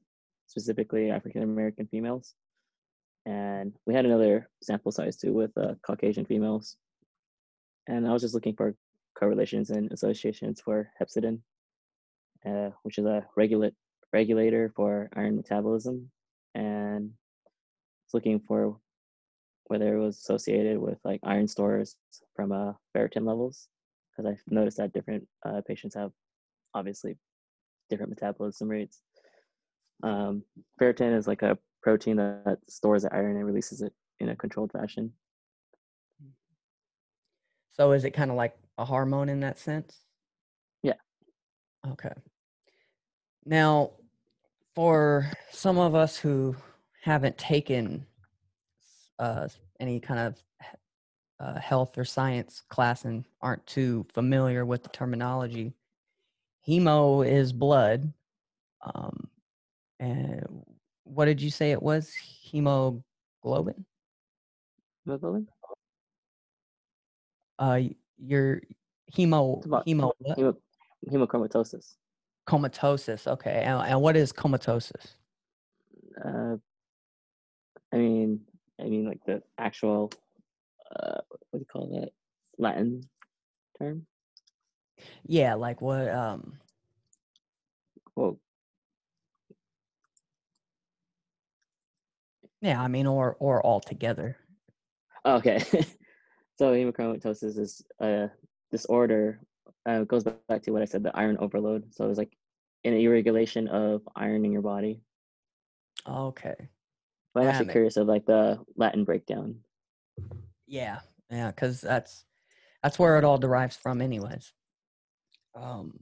[0.47, 2.33] specifically African American females.
[3.25, 6.77] And we had another sample size too with uh, Caucasian females.
[7.87, 8.75] And I was just looking for
[9.17, 11.39] correlations and associations for hepcidin,
[12.45, 13.73] uh, which is a regulate
[14.11, 16.09] regulator for iron metabolism,
[16.55, 17.11] and
[18.05, 18.77] it's looking for
[19.65, 21.95] whether it was associated with like iron stores
[22.35, 23.67] from uh, ferritin levels,
[24.11, 26.11] because I've noticed that different uh, patients have
[26.73, 27.17] obviously
[27.89, 29.01] different metabolism rates.
[30.03, 30.43] Um,
[30.81, 34.71] ferritin is like a protein that stores the iron and releases it in a controlled
[34.71, 35.13] fashion.
[37.73, 39.97] So is it kind of like a hormone in that sense?
[40.83, 40.93] Yeah.
[41.91, 42.13] Okay.
[43.45, 43.91] Now,
[44.75, 46.55] for some of us who
[47.01, 48.05] haven't taken
[49.19, 49.47] uh,
[49.79, 50.43] any kind of
[51.39, 55.73] uh, health or science class and aren't too familiar with the terminology,
[56.67, 58.13] hemo is blood.
[58.81, 59.27] Um,
[59.99, 60.63] and
[61.03, 62.13] what did you say it was?
[62.13, 63.85] Hemoglobin?
[65.05, 65.47] Hemoglobin?
[67.63, 67.79] Uh,
[68.17, 68.59] your
[69.15, 70.11] hemo hemo?
[70.37, 70.57] Hemo-
[71.09, 71.95] hemochromatosis.
[72.45, 73.25] comatosis.
[73.25, 75.15] Okay, and, and what is comatosis?
[76.23, 76.57] Uh,
[77.93, 78.41] I mean,
[78.81, 80.11] I mean, like the actual,
[80.93, 82.09] uh, what do you call that?
[82.57, 83.01] Latin
[83.79, 84.05] term?
[85.25, 86.09] Yeah, like what?
[86.09, 86.59] Um,
[88.17, 88.39] Well,
[92.61, 94.35] yeah, I mean, or or altogether.
[95.23, 95.63] oh, okay.
[96.63, 98.29] so hemochromatosis is a
[98.71, 99.41] disorder.
[99.87, 101.93] Uh, it goes back to what I said, the iron overload.
[101.93, 102.37] So it's like
[102.85, 105.01] an irregulation of iron in your body.
[106.07, 106.55] Okay.
[107.33, 109.57] But I'm actually curious of like the Latin breakdown.
[110.65, 110.99] Yeah,
[111.29, 112.23] yeah, because that's
[112.81, 114.53] that's where it all derives from, anyways.
[115.55, 115.99] Um,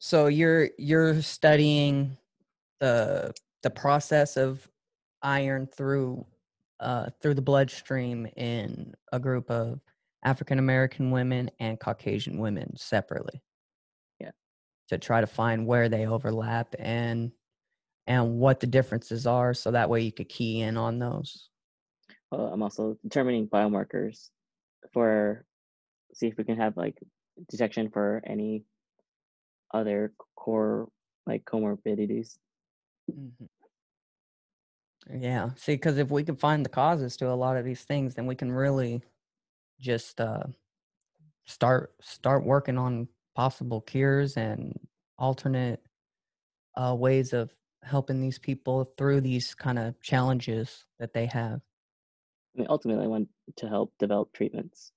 [0.00, 2.16] so you're you're studying
[2.80, 3.32] the
[3.62, 4.68] the process of
[5.22, 6.26] iron through
[6.80, 9.80] uh through the bloodstream in a group of
[10.24, 13.42] African American women and Caucasian women separately.
[14.18, 14.30] Yeah.
[14.88, 17.32] To try to find where they overlap and
[18.06, 21.48] and what the differences are, so that way you could key in on those.
[22.32, 24.30] Uh, I'm also determining biomarkers
[24.92, 25.44] for
[26.14, 26.98] see if we can have like
[27.48, 28.64] detection for any
[29.72, 30.88] other core
[31.26, 32.38] like comorbidities.
[33.10, 33.48] Mhm.
[35.08, 35.50] Yeah.
[35.56, 38.26] See, because if we can find the causes to a lot of these things, then
[38.26, 39.02] we can really
[39.80, 40.44] just uh,
[41.46, 44.78] start start working on possible cures and
[45.18, 45.82] alternate
[46.76, 51.60] uh, ways of helping these people through these kind of challenges that they have.
[52.54, 54.92] I mean, ultimately, I want to help develop treatments.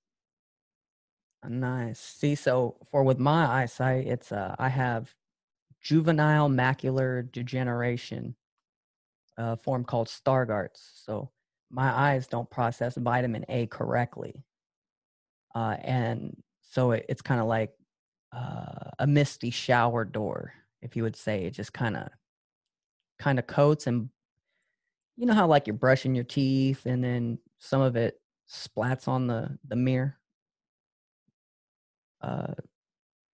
[1.46, 2.00] Nice.
[2.00, 5.14] See, so for with my eyesight, it's uh, I have
[5.80, 8.34] juvenile macular degeneration,
[9.36, 10.90] a form called Stargardt's.
[11.04, 11.30] So
[11.70, 14.44] my eyes don't process vitamin A correctly,
[15.54, 17.72] uh, and so it, it's kind of like
[18.32, 20.52] uh, a misty shower door,
[20.82, 21.44] if you would say.
[21.44, 22.08] It just kind of
[23.18, 24.08] kind of coats and
[25.16, 28.20] you know how like you're brushing your teeth and then some of it
[28.50, 30.18] splats on the the mirror
[32.24, 32.54] uh,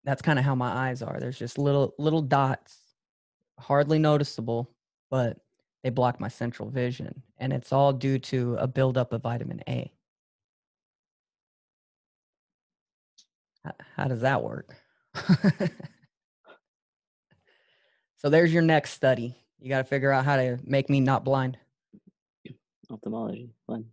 [0.04, 1.18] that's kind of how my eyes are.
[1.20, 2.76] There's just little little dots,
[3.58, 4.70] hardly noticeable,
[5.10, 5.38] but
[5.82, 9.92] they block my central vision, and it's all due to a buildup of vitamin A.
[13.96, 14.74] How does that work?
[18.16, 19.36] so there's your next study.
[19.58, 21.58] You got to figure out how to make me not blind.
[22.90, 23.84] Ophthalmology, fun.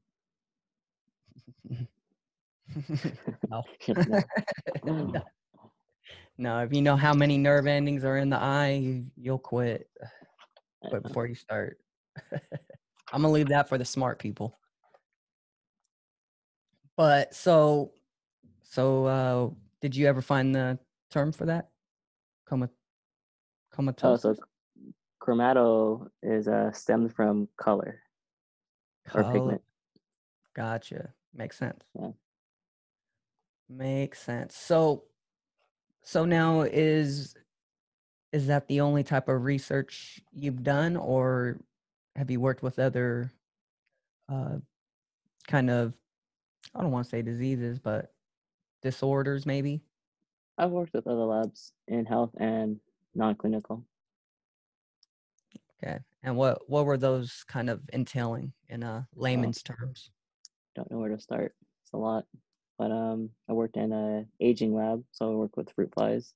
[3.49, 3.63] no.
[4.83, 5.23] No.
[6.37, 6.59] no.
[6.59, 9.89] If you know how many nerve endings are in the eye, you, you'll quit.
[10.83, 11.77] Uh, before you start.
[13.11, 14.57] I'm gonna leave that for the smart people.
[16.95, 17.91] But so,
[18.63, 19.49] so uh,
[19.81, 20.79] did you ever find the
[21.11, 21.69] term for that?
[22.47, 22.69] Coma,
[24.01, 24.35] Oh, so
[25.21, 27.99] chromato is uh, stemmed from color
[29.13, 29.61] or pigment.
[30.55, 31.13] Gotcha.
[31.35, 31.83] Makes sense.
[31.99, 32.09] Yeah.
[33.69, 34.55] Makes sense.
[34.55, 35.03] So,
[36.03, 37.35] so now is
[38.31, 41.59] is that the only type of research you've done, or
[42.15, 43.31] have you worked with other
[44.29, 44.57] uh,
[45.47, 45.93] kind of
[46.75, 48.11] I don't want to say diseases, but
[48.81, 49.81] disorders maybe?
[50.57, 52.79] I've worked with other labs in health and
[53.15, 53.85] non-clinical.
[55.83, 55.99] Okay.
[56.23, 60.11] And what what were those kind of entailing in uh, layman's terms?
[60.75, 61.53] Don't know where to start.
[61.83, 62.25] It's a lot.
[62.77, 66.33] But um, I worked in a aging lab, so I worked with fruit flies,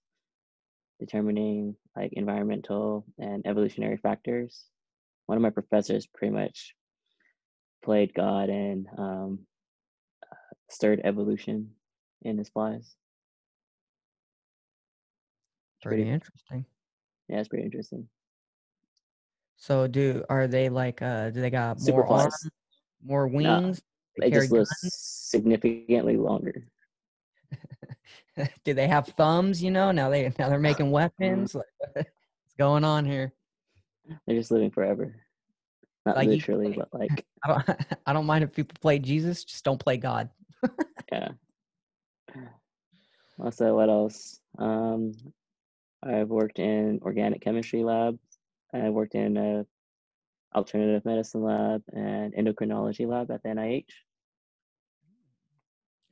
[1.02, 4.66] determining like environmental and evolutionary factors.
[5.26, 6.76] One of my professors pretty much
[7.84, 9.40] played God and um,
[10.70, 11.72] stirred evolution
[12.22, 12.96] in his flies.
[15.78, 16.66] It's Pretty interesting.
[17.28, 18.08] Yeah, it's pretty interesting.
[19.58, 22.50] So do are they like uh do they got Super more arms,
[23.04, 23.82] more No, wings?
[24.20, 26.68] They just live significantly longer.
[28.64, 29.92] do they have thumbs, you know?
[29.92, 30.94] Now they now they're making Mm-hmm.
[30.94, 31.56] weapons.
[31.56, 33.34] Like, what's going on here?
[34.26, 35.16] They're just living forever.
[36.06, 37.70] Not Like literally, play- but like I don't
[38.08, 40.30] I don't mind if people play Jesus, just don't play God.
[41.12, 41.30] yeah.
[43.40, 44.40] Also, what else?
[44.60, 45.14] Um,
[46.04, 48.18] I've worked in organic chemistry lab.
[48.74, 49.66] I worked in a
[50.56, 53.86] alternative medicine lab and endocrinology lab at the NIH,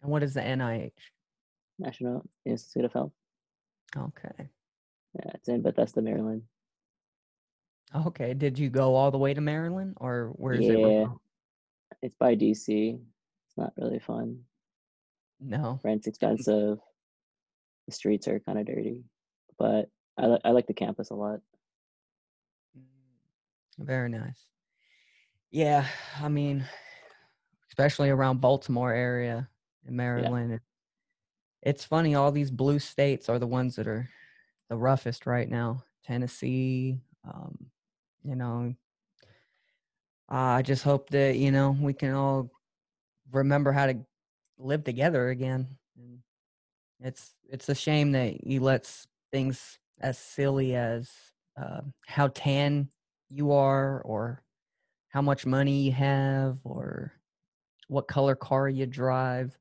[0.01, 0.91] And what is the NIH?
[1.79, 3.13] National Institute of Health.
[3.97, 4.49] Okay.
[5.15, 6.43] Yeah, it's in Bethesda, Maryland.
[7.95, 8.33] Okay.
[8.33, 10.77] Did you go all the way to Maryland or where is it?
[10.77, 11.05] Yeah.
[12.01, 12.99] It's by DC.
[13.47, 14.41] It's not really fun.
[15.39, 15.79] No.
[15.83, 16.09] Rent's mm.
[16.09, 16.77] expensive.
[17.87, 19.03] The streets are kind of dirty,
[19.57, 21.39] but I li- I like the campus a lot.
[22.77, 24.45] Mm, very nice.
[25.49, 25.87] Yeah,
[26.21, 26.63] I mean,
[27.71, 29.49] especially around Baltimore area
[29.87, 30.53] in Maryland.
[30.53, 30.61] it-
[31.61, 34.09] It's funny, all these blue states are the ones that are
[34.69, 35.83] the roughest right now.
[36.05, 37.57] Tennessee, um,
[38.23, 38.73] you know.
[40.29, 42.51] I just hope that, you know, we can all
[43.31, 43.99] remember how to
[44.57, 45.67] live together again.
[45.97, 46.19] And
[46.99, 51.09] it's it's a shame that he lets things as silly as
[51.59, 52.89] uh, how tan
[53.29, 54.43] you are or
[55.09, 57.13] how much money you have or
[57.87, 59.57] what color car you drive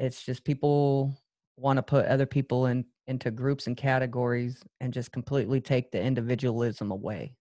[0.00, 1.16] it's just people
[1.56, 6.00] want to put other people in into groups and categories and just completely take the
[6.00, 7.34] individualism away.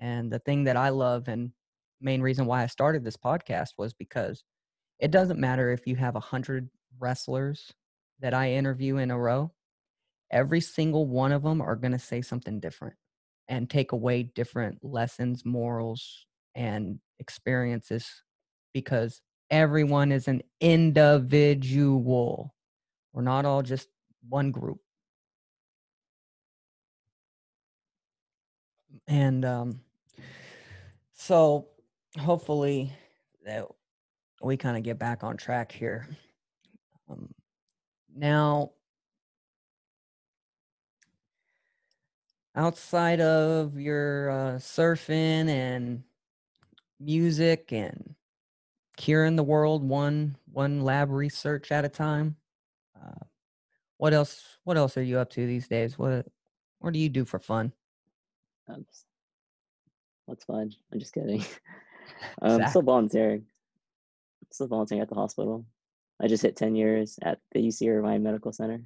[0.00, 1.52] And the thing that i love and
[2.00, 4.42] main reason why i started this podcast was because
[4.98, 7.72] it doesn't matter if you have a hundred wrestlers
[8.20, 9.52] that i interview in a row
[10.30, 12.94] every single one of them are going to say something different
[13.48, 18.06] and take away different lessons, morals, and experiences
[18.72, 19.20] because
[19.50, 22.54] everyone is an individual.
[23.12, 23.88] We're not all just
[24.28, 24.78] one group.
[29.08, 29.80] And um,
[31.14, 31.68] so
[32.18, 32.92] hopefully
[33.44, 33.66] that
[34.42, 36.06] we kind of get back on track here.
[37.08, 37.34] Um,
[38.14, 38.70] now,
[42.54, 46.04] outside of your uh, surfing and
[46.98, 48.14] music and
[49.00, 52.36] curing the world one one lab research at a time
[53.02, 53.24] uh,
[53.96, 56.26] what else what else are you up to these days what
[56.80, 57.72] what do you do for fun
[58.68, 58.84] Um,
[60.26, 60.70] What's fun?
[60.92, 61.44] I'm just kidding.
[62.42, 63.46] Um, still volunteering.
[64.52, 65.64] Still volunteering at the hospital.
[66.20, 68.82] I just hit 10 years at the UC Irvine Medical Center.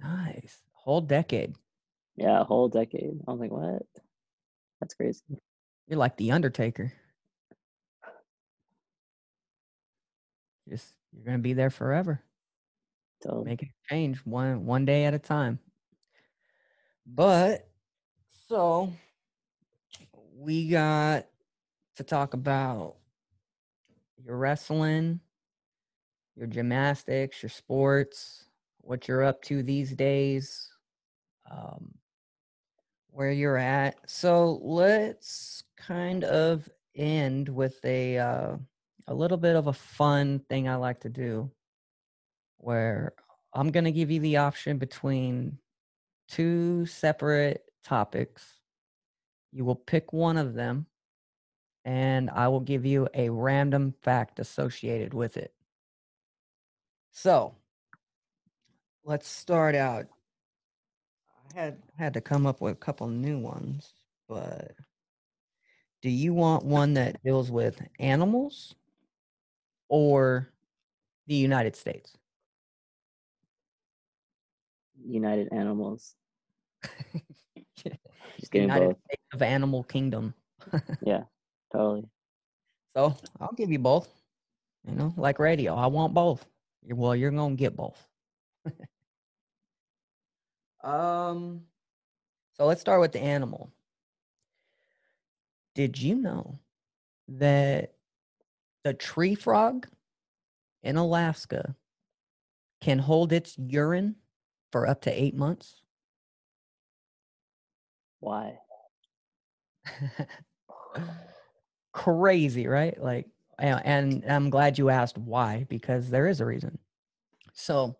[0.00, 1.54] nice whole decade
[2.16, 3.20] Yeah, a whole decade.
[3.26, 3.82] I was like, what?
[4.80, 5.20] That's crazy.
[5.86, 6.92] you're like the undertaker
[10.68, 12.22] just you're gonna be there forever
[13.22, 15.58] So making a change one one day at a time.
[17.06, 17.68] But
[18.48, 18.92] so
[20.34, 21.26] we got
[21.96, 22.96] to talk about
[24.18, 25.20] your wrestling,
[26.36, 28.44] your gymnastics, your sports,
[28.80, 30.68] what you're up to these days,
[31.50, 31.94] um,
[33.10, 33.96] where you're at.
[34.06, 38.56] So let's kind of end with a uh,
[39.08, 41.50] a little bit of a fun thing I like to do
[42.58, 43.12] where
[43.54, 45.58] I'm going to give you the option between
[46.28, 48.60] two separate topics.
[49.52, 50.86] You will pick one of them,
[51.84, 55.54] and I will give you a random fact associated with it.
[57.12, 57.54] So,
[59.04, 60.06] let's start out.
[61.54, 63.94] I had had to come up with a couple new ones,
[64.28, 64.72] but
[66.02, 68.74] do you want one that deals with animals
[69.88, 70.48] or
[71.26, 72.16] the United States?
[75.04, 76.14] United Animals.
[77.76, 78.96] Just getting United both.
[79.06, 80.34] States of Animal Kingdom.
[81.02, 81.24] Yeah,
[81.72, 82.08] totally.
[82.96, 84.08] So I'll give you both.
[84.86, 86.46] You know, like radio, I want both.
[86.82, 87.98] Well, you're gonna get both.
[90.82, 91.62] um,
[92.54, 93.70] so let's start with the animal.
[95.74, 96.58] Did you know
[97.28, 97.95] that
[98.86, 99.88] the tree frog
[100.84, 101.74] in Alaska
[102.80, 104.14] can hold its urine
[104.70, 105.82] for up to eight months?
[108.20, 108.58] Why?
[111.92, 112.96] crazy, right?
[113.02, 113.26] Like,
[113.58, 116.78] and I'm glad you asked why, because there is a reason.
[117.54, 117.96] So,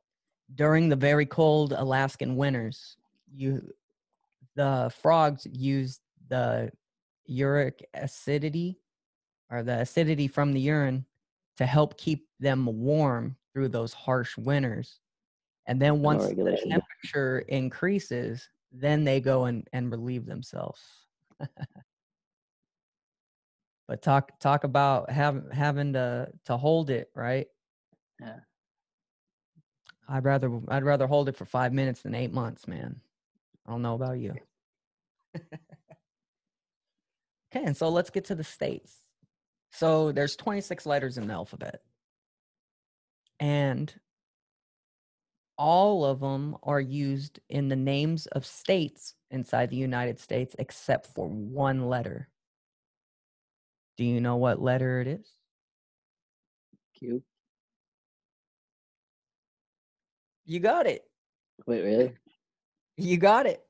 [0.55, 2.97] during the very cold Alaskan winters,
[3.35, 3.73] you
[4.55, 5.99] the frogs use
[6.29, 6.71] the
[7.25, 8.79] uric acidity
[9.51, 11.05] or the acidity from the urine
[11.57, 15.01] to help keep them warm through those harsh winters.
[15.67, 20.81] And then once the temperature increases, then they go and, and relieve themselves.
[23.89, 27.47] but talk talk about having having to to hold it, right?
[28.21, 28.39] Yeah.
[30.09, 33.01] I'd rather I'd rather hold it for five minutes than eight months, man.
[33.67, 34.35] I don't know about you.
[37.55, 39.03] Okay, and so let's get to the states.
[39.77, 41.83] So there's 26 letters in the alphabet.
[43.39, 43.93] And
[45.59, 51.09] all of them are used in the names of states inside the United States except
[51.15, 52.31] for one letter.
[53.99, 55.31] Do you know what letter it is?
[56.99, 57.23] Q.
[60.47, 61.03] You got it.
[61.67, 62.15] Wait, really?
[62.97, 63.63] You got it.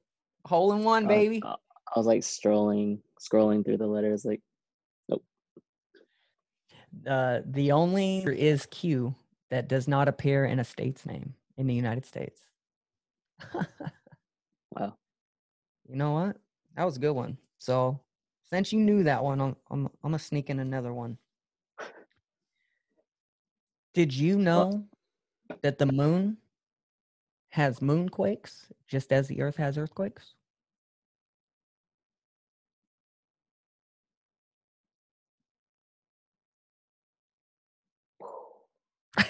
[0.44, 1.42] Hole in one, I was- baby.
[1.44, 1.56] I
[1.94, 4.42] I was like strolling, scrolling through the letters, like,
[7.06, 9.14] Uh, the only is Q
[9.50, 12.40] that does not appear in a state's name in the United States.
[14.72, 14.96] wow.
[15.88, 16.36] You know what?
[16.76, 17.36] That was a good one.
[17.58, 18.00] So
[18.50, 21.18] since you knew that one, I'm I'm I'm gonna sneak in another one.
[23.94, 24.84] Did you know
[25.62, 26.36] that the moon
[27.48, 30.34] has moonquakes just as the earth has earthquakes?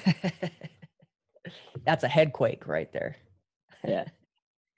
[1.85, 3.17] That's a headquake right there.
[3.87, 4.05] Yeah.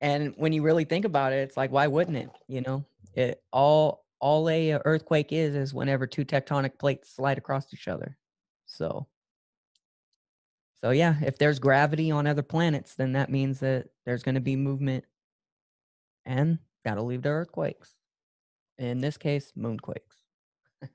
[0.00, 2.30] And when you really think about it, it's like, why wouldn't it?
[2.46, 2.84] You know,
[3.14, 8.16] it all all a earthquake is is whenever two tectonic plates slide across each other.
[8.66, 9.08] So,
[10.82, 14.40] so yeah, if there's gravity on other planets, then that means that there's going to
[14.40, 15.04] be movement,
[16.24, 17.94] and that'll lead to earthquakes.
[18.78, 20.24] In this case, moonquakes.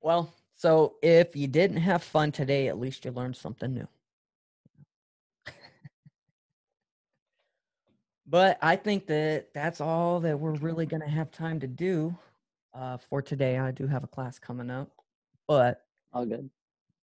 [0.00, 3.88] well, so if you didn't have fun today, at least you learned something new.
[8.26, 12.14] But I think that that's all that we're really going to have time to do
[12.74, 13.58] uh, for today.
[13.58, 14.90] I do have a class coming up,
[15.48, 15.80] but
[16.12, 16.50] All good.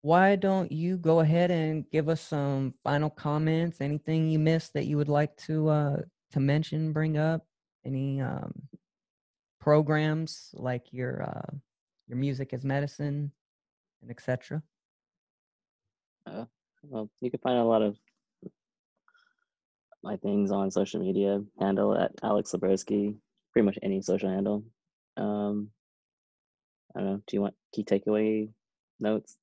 [0.03, 3.81] why don't you go ahead and give us some final comments?
[3.81, 5.97] Anything you missed that you would like to uh,
[6.33, 7.47] to mention, bring up?
[7.85, 8.53] Any um,
[9.61, 11.55] programs like your uh,
[12.09, 13.31] your music as medicine
[14.05, 14.63] and etc.
[16.89, 17.97] Well, you can find a lot of
[20.03, 23.17] my things on social media handle at Alex Lebroski,
[23.53, 24.65] pretty much any social handle.
[25.17, 25.71] Um,
[26.95, 27.23] I don't know.
[27.27, 28.51] Do you want key takeaway
[29.01, 29.37] notes,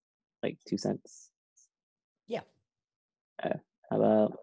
[0.43, 1.29] like two cents?
[2.27, 2.41] Yeah.
[3.43, 3.57] Uh,
[3.89, 4.37] how about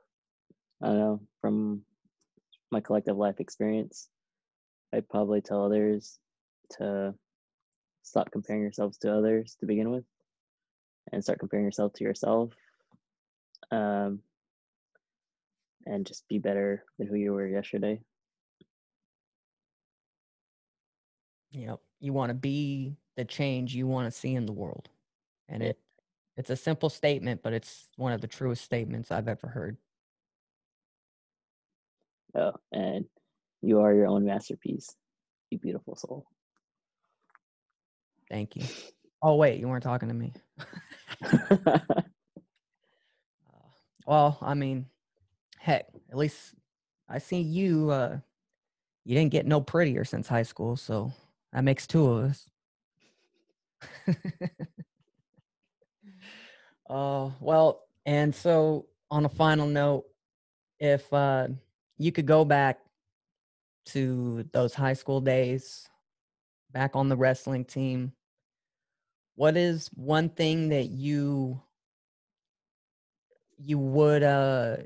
[0.83, 1.83] I don't know from
[2.73, 4.09] my collective life experience?
[4.93, 6.19] I'd probably tell others
[6.79, 7.15] to
[8.09, 10.05] stop comparing yourselves to others to begin with,
[11.13, 12.53] and start comparing yourself to yourself.
[13.71, 14.21] Um,
[15.87, 18.01] and just be better than who you were yesterday.
[21.51, 21.81] Yep.
[22.01, 24.89] You want to be the change you want to see in the world.
[25.49, 25.79] And it
[26.37, 29.77] it's a simple statement, but it's one of the truest statements I've ever heard.
[32.37, 33.07] Oh, and
[33.61, 34.95] you are your own masterpiece,
[35.51, 36.27] you beautiful soul.
[38.31, 38.65] Thank you.
[39.23, 40.33] Oh wait, you weren't talking to me.
[43.47, 43.69] Uh,
[44.07, 44.87] well, I mean,
[45.59, 46.55] heck, at least
[47.09, 48.19] I see you uh
[49.05, 51.13] you didn't get no prettier since high school, so
[51.53, 52.51] that makes two of us.
[56.89, 60.05] Oh, well, and so on a final note,
[60.81, 61.49] if uh
[61.99, 62.81] you could go back
[63.87, 65.89] to those high school days,
[66.73, 68.13] back on the wrestling team,
[69.39, 71.63] what is one thing that you
[73.59, 74.77] you would uh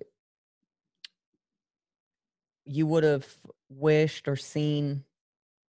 [2.65, 3.27] you would have
[3.69, 5.05] wished or seen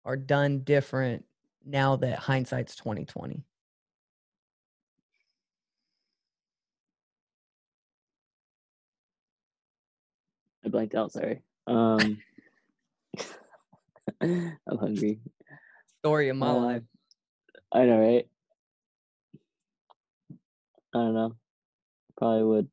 [0.04, 1.26] or done different
[1.66, 3.46] now that hindsight's 2020
[10.66, 11.42] I blanked out, sorry.
[11.68, 12.24] Um,
[14.22, 15.20] I'm hungry.
[16.00, 16.84] story of my Uh, life
[17.72, 18.28] I know, right?
[20.94, 21.36] I don't know.
[22.18, 22.68] Probably would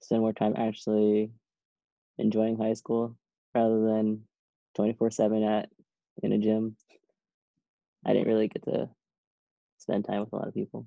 [0.00, 1.30] spend more time actually
[2.18, 3.16] enjoying high school
[3.54, 4.22] rather than
[4.74, 5.68] 24 7 at
[6.22, 6.76] in a gym.
[8.04, 8.88] I didn't really get to
[9.78, 10.86] spend time with a lot of people.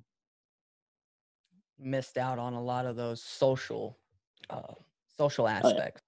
[1.79, 3.97] missed out on a lot of those social
[4.49, 4.73] uh
[5.17, 6.01] social aspects.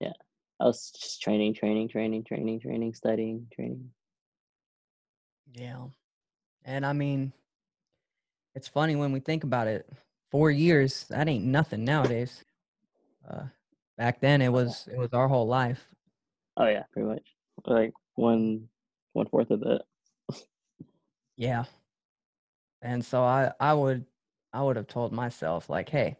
[0.00, 0.08] yeah.
[0.08, 0.26] aspects
[0.60, 3.90] I was just training, training, training, training, training, studying, training.
[5.54, 5.84] yeah
[6.64, 7.32] and i mean
[8.54, 9.88] it's funny when we think about it
[10.30, 12.44] four years that ain't nothing nowadays
[13.28, 13.44] uh
[13.98, 15.88] back then it was it was our whole life
[16.56, 17.26] Oh yeah, pretty much.
[17.66, 18.68] Like one
[19.14, 19.82] one fourth of it.
[21.36, 21.64] Yeah.
[22.82, 24.04] And so I I would
[24.52, 26.18] I would have told myself like, hey,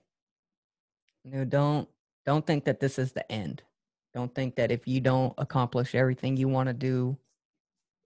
[1.24, 1.86] you know, don't
[2.24, 3.62] don't think that this is the end.
[4.14, 7.18] Don't think that if you don't accomplish everything you want to do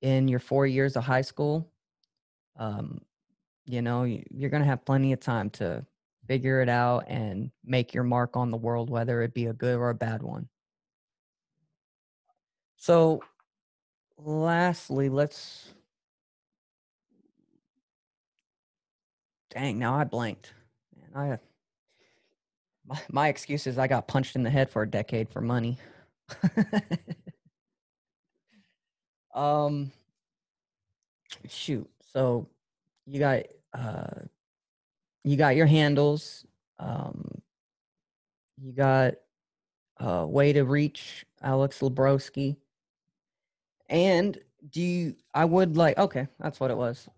[0.03, 1.71] in your four years of high school,
[2.57, 3.01] um,
[3.67, 5.85] you know, you're going to have plenty of time to
[6.27, 9.77] figure it out and make your mark on the world, whether it be a good
[9.77, 10.49] or a bad one.
[12.77, 13.23] So,
[14.19, 15.69] lastly, let's.
[19.51, 20.53] Dang, now I blanked.
[21.15, 21.39] I
[22.87, 25.79] my, my excuse is I got punched in the head for a decade for money.
[29.35, 29.91] um,
[31.49, 31.89] shoot.
[32.13, 32.49] So
[33.07, 34.21] you got uh,
[35.25, 36.47] you got your handles.
[36.79, 37.43] Um,
[38.57, 39.15] you got
[39.99, 42.57] a way to reach Alex Lebroski.
[43.89, 44.39] And
[44.71, 45.17] do you?
[45.35, 45.99] I would like.
[45.99, 47.09] Okay, that's what it was.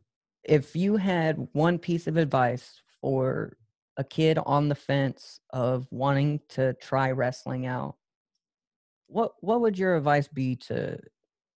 [0.44, 3.56] If you had one piece of advice for
[3.96, 7.96] a kid on the fence of wanting to try wrestling out,
[9.06, 10.98] what what would your advice be to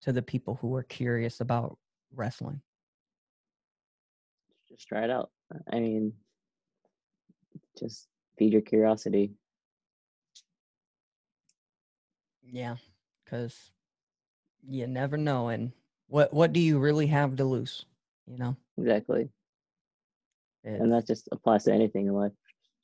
[0.01, 1.77] to the people who are curious about
[2.13, 2.61] wrestling?
[4.71, 5.29] Just try it out.
[5.71, 6.13] I mean,
[7.77, 8.07] just
[8.37, 9.31] feed your curiosity.
[12.43, 12.75] Yeah,
[13.23, 13.71] because
[14.67, 15.49] you never know.
[15.49, 15.71] And
[16.07, 17.85] what what do you really have to lose?
[18.27, 19.29] You know, Exactly.
[20.63, 22.31] It's- And that just applies to anything in life.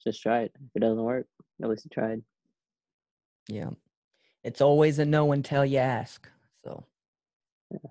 [0.04, 0.52] Just try it.
[0.56, 1.28] If it doesn't work,
[1.62, 2.22] at least you tried.
[3.50, 3.70] yeah,
[4.44, 6.28] it's always a no until you ask.
[6.66, 6.86] So,
[7.72, 7.90] Yeah.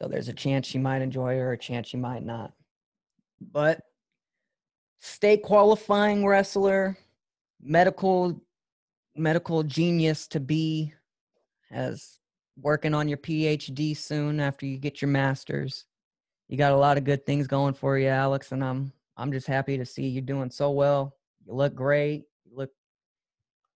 [0.00, 2.52] so there's a chance you might enjoy it or a chance you might not.
[3.50, 3.80] But
[5.00, 6.96] state qualifying wrestler,
[7.60, 8.40] medical
[9.16, 10.92] medical genius to be,
[11.70, 12.18] as
[12.56, 15.86] working on your PhD soon after you get your masters.
[16.48, 19.46] You got a lot of good things going for you, Alex, and I'm I'm just
[19.46, 21.16] happy to see you doing so well.
[21.46, 22.24] You look great.
[22.44, 22.70] You look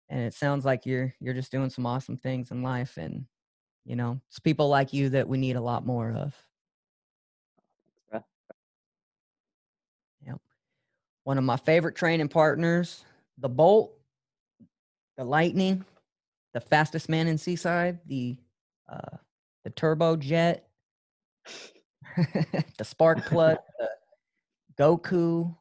[0.09, 3.25] and it sounds like you're you're just doing some awesome things in life and
[3.85, 6.35] you know, it's people like you that we need a lot more of.
[8.11, 8.23] bruh.
[10.25, 10.41] Yep.
[11.25, 13.03] One of my favorite training partners,
[13.39, 13.97] the Bolt,
[15.17, 15.83] the Lightning,
[16.53, 18.37] the fastest man in Seaside, the
[18.87, 19.17] uh,
[19.63, 20.67] the Turbo Jet,
[22.77, 23.89] the Spark Plug, the
[24.83, 25.55] Goku.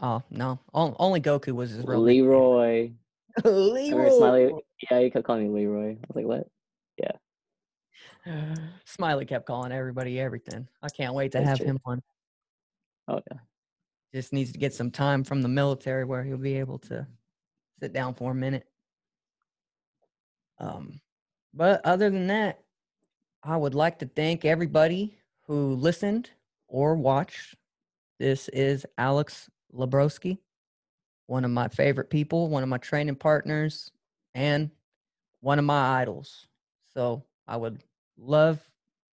[0.00, 2.24] Oh no, only Goku was his real name.
[2.24, 2.90] Leroy.
[3.44, 4.10] Leroy.
[4.10, 4.52] Smiley.
[4.88, 5.90] Yeah, you kept calling me Leroy.
[5.90, 6.46] I was like, what?
[7.02, 8.54] Yeah.
[8.84, 10.68] Smiley kept calling everybody everything.
[10.80, 11.66] I can't wait to That's have true.
[11.66, 12.02] him on.
[13.08, 13.38] Oh yeah.
[14.14, 17.06] Just needs to get some time from the military where he'll be able to
[17.80, 18.66] sit down for a minute.
[20.58, 21.00] Um,
[21.52, 22.60] but other than that,
[23.42, 26.30] I would like to thank everybody who listened
[26.68, 27.54] or watched.
[28.18, 30.38] This is Alex Lebroski,
[31.26, 33.90] one of my favorite people, one of my training partners,
[34.34, 34.70] and
[35.40, 36.46] one of my idols.
[36.94, 37.84] So I would
[38.16, 38.58] love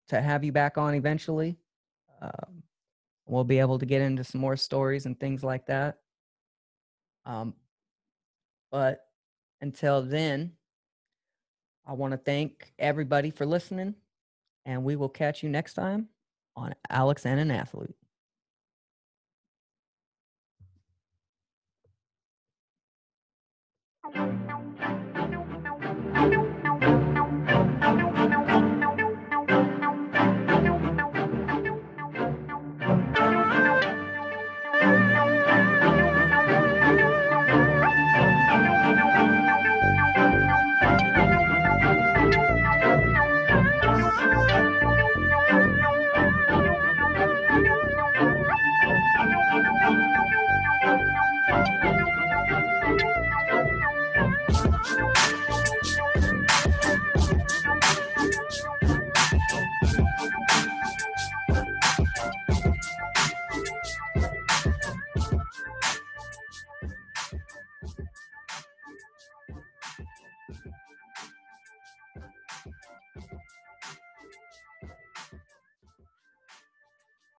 [0.10, 1.58] to have you back on eventually.
[2.22, 2.64] Um,
[3.32, 6.00] we'll be able to get into some more stories and things like that.
[7.26, 7.54] Um,
[8.70, 9.06] but
[9.62, 10.52] until then,
[11.88, 13.96] I want to thank everybody for listening,
[14.66, 16.10] and we will catch you next time
[16.58, 17.96] on Alex and an Athlete.